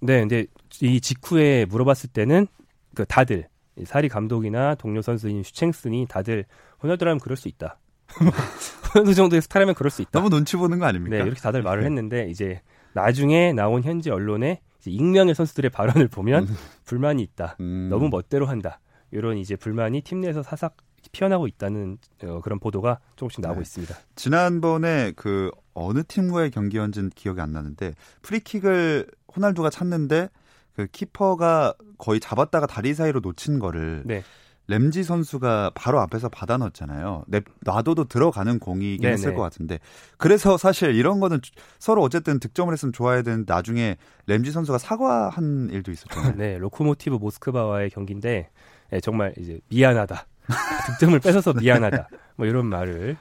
네, 0.00 0.20
근데 0.20 0.46
이 0.80 1.00
직후에 1.00 1.64
물어봤을 1.66 2.10
때는 2.10 2.46
그 2.94 3.04
다들 3.04 3.48
이 3.76 3.84
사리 3.84 4.08
감독이나 4.08 4.74
동료 4.74 5.00
선수인 5.00 5.42
슈챙슨이 5.42 6.06
다들 6.08 6.44
호날두라면 6.82 7.20
그럴 7.20 7.36
수 7.36 7.48
있다. 7.48 7.78
호날두 8.94 9.14
정도의 9.14 9.40
스타라면 9.42 9.74
그럴 9.74 9.90
수 9.90 10.02
있다. 10.02 10.10
너무 10.12 10.28
눈치 10.28 10.56
보는 10.56 10.78
거 10.78 10.86
아닙니까? 10.86 11.16
네, 11.16 11.22
이렇게 11.22 11.40
다들 11.40 11.62
말을 11.62 11.82
네. 11.82 11.86
했는데 11.86 12.28
이제 12.28 12.60
나중에 12.92 13.52
나온 13.52 13.82
현지 13.82 14.10
언론에 14.10 14.60
익명의 14.84 15.34
선수들의 15.34 15.70
발언을 15.70 16.08
보면 16.08 16.48
음. 16.48 16.56
불만이 16.84 17.22
있다. 17.22 17.56
음. 17.60 17.88
너무 17.88 18.08
멋대로 18.08 18.46
한다. 18.46 18.80
이런 19.12 19.38
이제 19.38 19.56
불만이 19.56 20.02
팀 20.02 20.20
내에서 20.20 20.42
사삭 20.42 20.76
피어나고 21.10 21.46
있다는 21.46 21.98
어, 22.24 22.40
그런 22.42 22.58
보도가 22.58 23.00
조금씩 23.16 23.40
나오고 23.40 23.60
네. 23.60 23.62
있습니다. 23.62 23.96
지난번에 24.14 25.12
그 25.16 25.50
어느 25.74 26.02
팀과의 26.04 26.50
경기였는지 26.50 27.14
기억이 27.14 27.40
안 27.40 27.52
나는데 27.52 27.94
프리킥을 28.22 29.06
호날두가 29.34 29.70
찼는데 29.70 30.28
그 30.74 30.86
키퍼가 30.86 31.74
거의 31.98 32.20
잡았다가 32.20 32.66
다리 32.66 32.94
사이로 32.94 33.20
놓친 33.20 33.58
거를 33.58 34.02
네. 34.04 34.22
램지 34.68 35.02
선수가 35.02 35.72
바로 35.74 36.00
앞에서 36.00 36.28
받아 36.28 36.56
넣었잖아요. 36.56 37.24
내, 37.26 37.40
놔둬도 37.60 38.04
들어가는 38.04 38.58
공이긴 38.58 39.02
네네. 39.02 39.12
했을 39.12 39.34
것 39.34 39.42
같은데. 39.42 39.80
그래서 40.18 40.56
사실 40.56 40.94
이런 40.94 41.20
거는 41.20 41.40
서로 41.78 42.02
어쨌든 42.02 42.38
득점을 42.38 42.72
했으면 42.72 42.92
좋아야 42.92 43.22
되는데 43.22 43.52
나중에 43.52 43.96
램지 44.26 44.52
선수가 44.52 44.78
사과한 44.78 45.70
일도 45.72 45.90
있었잖아요. 45.90 46.34
네, 46.38 46.58
로코모티브 46.58 47.16
모스크바와의 47.16 47.90
경기인데 47.90 48.50
예, 48.92 49.00
정말 49.00 49.34
이제 49.36 49.60
미안하다. 49.68 50.26
득점을 50.98 51.18
뺏어서 51.20 51.52
미안하다. 51.52 52.08
뭐 52.36 52.46
이런 52.46 52.66
말을 52.66 53.16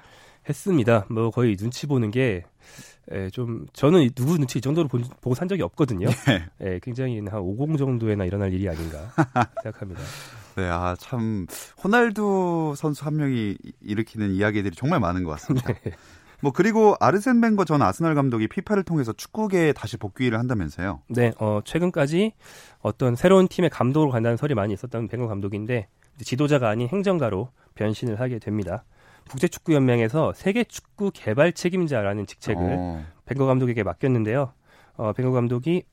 했습니다. 0.47 1.05
뭐 1.09 1.29
거의 1.29 1.55
눈치 1.55 1.87
보는 1.87 2.11
게 2.11 2.43
예, 3.11 3.29
좀 3.29 3.65
저는 3.73 4.09
누구 4.15 4.37
눈치 4.37 4.59
이 4.59 4.61
정도로 4.61 4.87
본- 4.87 5.03
보고 5.21 5.35
산 5.35 5.47
적이 5.47 5.63
없거든요. 5.63 6.07
네. 6.27 6.45
예, 6.61 6.79
굉장히 6.81 7.19
한50 7.21 7.77
정도에나 7.77 8.25
일어날 8.25 8.53
일이 8.53 8.69
아닌가 8.69 9.11
생각합니다. 9.63 10.01
네, 10.55 10.67
아, 10.69 10.95
참, 10.99 11.45
호날두 11.83 12.73
선수 12.77 13.05
한 13.05 13.15
명이 13.17 13.57
일으키는 13.81 14.31
이야기들이 14.31 14.75
정말 14.75 14.99
많은 14.99 15.23
것 15.23 15.31
같습니다. 15.31 15.73
네. 15.73 15.91
뭐, 16.41 16.51
그리고 16.51 16.95
아르센 16.99 17.39
벵거 17.41 17.65
전 17.65 17.81
아스널 17.81 18.15
감독이 18.15 18.47
피파를 18.47 18.83
통해서 18.83 19.13
축구계에 19.13 19.73
다시 19.73 19.97
복귀를 19.97 20.37
한다면서요. 20.39 21.01
네, 21.09 21.31
어, 21.39 21.61
최근까지 21.63 22.33
어떤 22.79 23.15
새로운 23.15 23.47
팀의 23.47 23.69
감독으로 23.69 24.11
간다는 24.11 24.37
설이 24.37 24.55
많이 24.55 24.73
있었던 24.73 25.07
벵거 25.07 25.27
감독인데 25.27 25.87
지도자가 26.19 26.69
아닌 26.69 26.87
행정가로 26.87 27.49
변신을 27.75 28.19
하게 28.19 28.39
됩니다. 28.39 28.83
국제축구연맹에서 29.29 30.33
세계축구 30.33 31.11
개발 31.13 31.53
책임자라는 31.53 32.25
직책을 32.25 32.75
어, 32.77 33.05
벵거 33.25 33.45
감독에게 33.45 33.83
맡겼는데요. 33.83 34.53
어, 34.97 35.13
벵거 35.13 35.31
감독이 35.31 35.83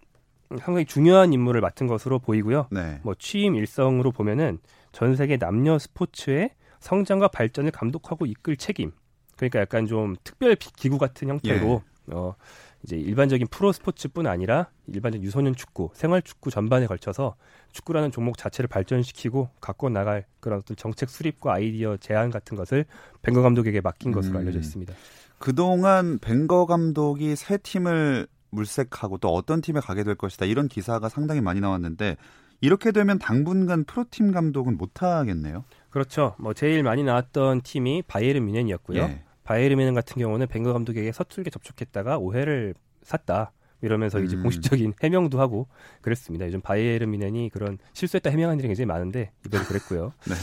상당히 0.59 0.87
중요한 0.87 1.33
임무를 1.33 1.61
맡은 1.61 1.87
것으로 1.87 2.19
보이고요. 2.19 2.69
네. 2.71 3.01
뭐 3.03 3.15
취임 3.19 3.55
일성으로 3.55 4.13
보면은 4.13 4.59
전 4.93 5.15
세계 5.15 5.37
남녀 5.37 5.79
스포츠의 5.79 6.51
성장과 6.81 7.29
발전을 7.29 7.71
감독하고 7.71 8.27
이끌 8.27 8.57
책임. 8.57 8.93
그러니까 9.39 9.61
약간 9.61 9.87
좀 9.87 10.17
특별 10.25 10.55
비- 10.57 10.73
기구 10.75 10.99
같은 10.99 11.29
형태로 11.29 11.83
어 12.13 12.35
이제 12.83 12.97
일반적인 12.97 13.47
프로 13.51 13.73
스포츠뿐 13.73 14.27
아니라 14.27 14.69
일반적 14.87 15.23
유소년 15.23 15.55
축구, 15.55 15.91
생활 15.95 16.23
축구 16.23 16.51
전반에 16.51 16.87
걸쳐서 16.87 17.35
축구라는 17.73 18.11
종목 18.11 18.37
자체를 18.39 18.69
발전시키고 18.69 19.49
갖고 19.61 19.89
나갈 19.89 20.25
그런 20.41 20.59
어떤 20.59 20.77
정책 20.77 21.09
수립과 21.11 21.55
아이디어 21.55 21.97
제안 21.99 22.31
같은 22.31 22.57
것을 22.57 22.85
벵거 23.23 23.43
감독에게 23.43 23.81
맡긴 23.81 24.13
것으로 24.13 24.39
음. 24.39 24.41
알려져 24.41 24.59
있습니다. 24.59 24.95
그동안 25.39 26.19
벵거 26.19 26.67
감독이 26.67 27.37
새 27.37 27.59
팀을 27.59 28.27
물색하고 28.51 29.19
또 29.19 29.33
어떤 29.35 29.61
팀에 29.61 29.81
가게 29.81 30.03
될 30.03 30.15
것이다. 30.15 30.47
이런 30.47 30.69
기사가 30.69 31.09
상당히 31.09 31.41
많이 31.41 31.61
나왔는데 31.61 32.17
이렇게 32.61 32.91
되면 32.91 33.19
당분간 33.19 33.85
프로팀 33.85 34.33
감독은 34.33 34.77
못 34.79 35.03
하겠네요. 35.03 35.65
그렇죠. 35.91 36.35
뭐 36.39 36.55
제일 36.55 36.83
많이 36.83 37.05
나왔던 37.05 37.61
팀이 37.63 38.03
바이에른 38.09 38.45
뮌헨이었고요. 38.47 39.01
예. 39.03 39.23
바이에른 39.49 39.79
뮌헨 39.79 39.95
같은 39.95 40.21
경우는 40.21 40.47
벵거 40.47 40.75
감독에게 40.75 41.11
서툴게 41.11 41.49
접촉했다가 41.49 42.19
오해를 42.19 42.75
샀다. 43.03 43.53
이러면서 43.81 44.21
이제 44.21 44.37
음. 44.37 44.43
공식적인 44.43 44.93
해명도 45.03 45.41
하고 45.41 45.69
그랬습니다. 46.03 46.45
요즘 46.47 46.61
바이에른 46.61 47.11
뮌헨이 47.11 47.49
그런 47.51 47.79
실수했다 47.95 48.29
해명한 48.29 48.59
일이 48.59 48.69
굉장히 48.69 48.87
많은데 48.87 49.31
이번에 49.47 49.65
그랬고요. 49.65 50.13
네. 50.29 50.35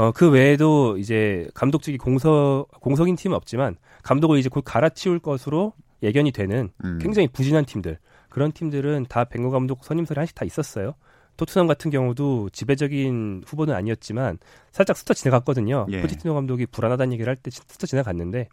어, 0.00 0.12
그 0.12 0.30
외에도 0.30 0.96
이제 0.96 1.46
감독직이 1.54 1.98
공석 1.98 2.68
공석인 2.80 3.16
팀은 3.16 3.36
없지만 3.36 3.76
감독을 4.02 4.38
이제 4.38 4.48
곧 4.48 4.62
갈아치울 4.64 5.18
것으로 5.18 5.74
예견이 6.02 6.30
되는 6.30 6.70
음. 6.84 6.98
굉장히 7.02 7.28
부진한 7.28 7.64
팀들 7.66 7.98
그런 8.30 8.52
팀들은 8.52 9.06
다 9.10 9.24
벵거 9.24 9.50
감독 9.50 9.84
선임설이 9.84 10.16
한씩 10.18 10.36
다 10.36 10.44
있었어요. 10.46 10.94
토트넘 11.36 11.66
같은 11.66 11.90
경우도 11.90 12.50
지배적인 12.50 13.44
후보는 13.46 13.74
아니었지만 13.74 14.38
살짝 14.72 14.96
스쳐 14.96 15.14
지나갔거든요. 15.14 15.86
예. 15.90 16.00
포티티노 16.02 16.34
감독이 16.34 16.66
불안하다는 16.66 17.12
얘기를 17.14 17.28
할 17.30 17.36
때 17.36 17.50
스쳐 17.50 17.86
지나갔는데 17.86 18.48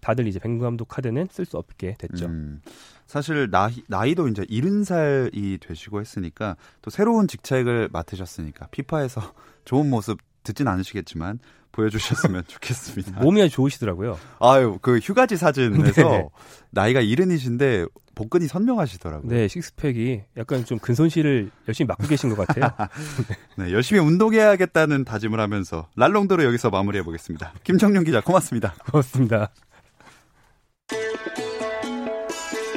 다들 0.00 0.26
이제 0.26 0.38
벵거 0.38 0.64
감독 0.64 0.86
카드는 0.88 1.28
쓸 1.30 1.44
수 1.44 1.58
없게 1.58 1.96
됐죠. 1.98 2.26
음, 2.26 2.60
사실 3.06 3.50
나이, 3.50 3.82
나이도 3.88 4.28
이제 4.28 4.42
70살이 4.44 5.60
되시고 5.60 6.00
했으니까 6.00 6.56
또 6.82 6.90
새로운 6.90 7.28
직책을 7.28 7.90
맡으셨으니까 7.92 8.68
피파에서 8.70 9.20
좋은 9.64 9.88
모습 9.90 10.18
듣진 10.42 10.66
않으시겠지만 10.68 11.38
보여주셨으면 11.72 12.44
좋겠습니다. 12.46 13.20
몸이 13.20 13.42
아주 13.42 13.50
좋으시더라고요. 13.50 14.18
아유, 14.40 14.78
그 14.80 14.98
휴가지 14.98 15.36
사진에서 15.36 16.02
네. 16.02 16.28
나이가 16.70 17.00
이른이신데 17.00 17.86
복근이 18.14 18.46
선명하시더라고요. 18.46 19.30
네, 19.30 19.48
식스팩이 19.48 20.22
약간 20.36 20.64
좀 20.64 20.78
근손실을 20.78 21.50
열심히 21.66 21.88
맡고 21.88 22.06
계신 22.06 22.34
것 22.34 22.46
같아요. 22.46 22.70
네, 23.56 23.72
열심히 23.72 24.00
운동해야겠다는 24.00 25.04
다짐을 25.04 25.40
하면서 25.40 25.88
랄롱도로 25.96 26.44
여기서 26.44 26.70
마무리해 26.70 27.02
보겠습니다. 27.04 27.54
김정윤 27.64 28.04
기자 28.04 28.20
고맙습니다. 28.20 28.74
고맙습니다. 28.90 29.50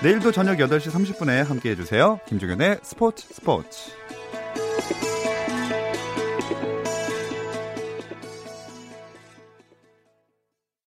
내일도 0.03 0.31
저녁 0.31 0.57
8시 0.57 0.91
30분에 0.91 1.43
함께 1.43 1.71
해주세요. 1.71 2.19
김종현의 2.27 2.79
스포츠 2.83 3.27
스포츠. 3.33 3.91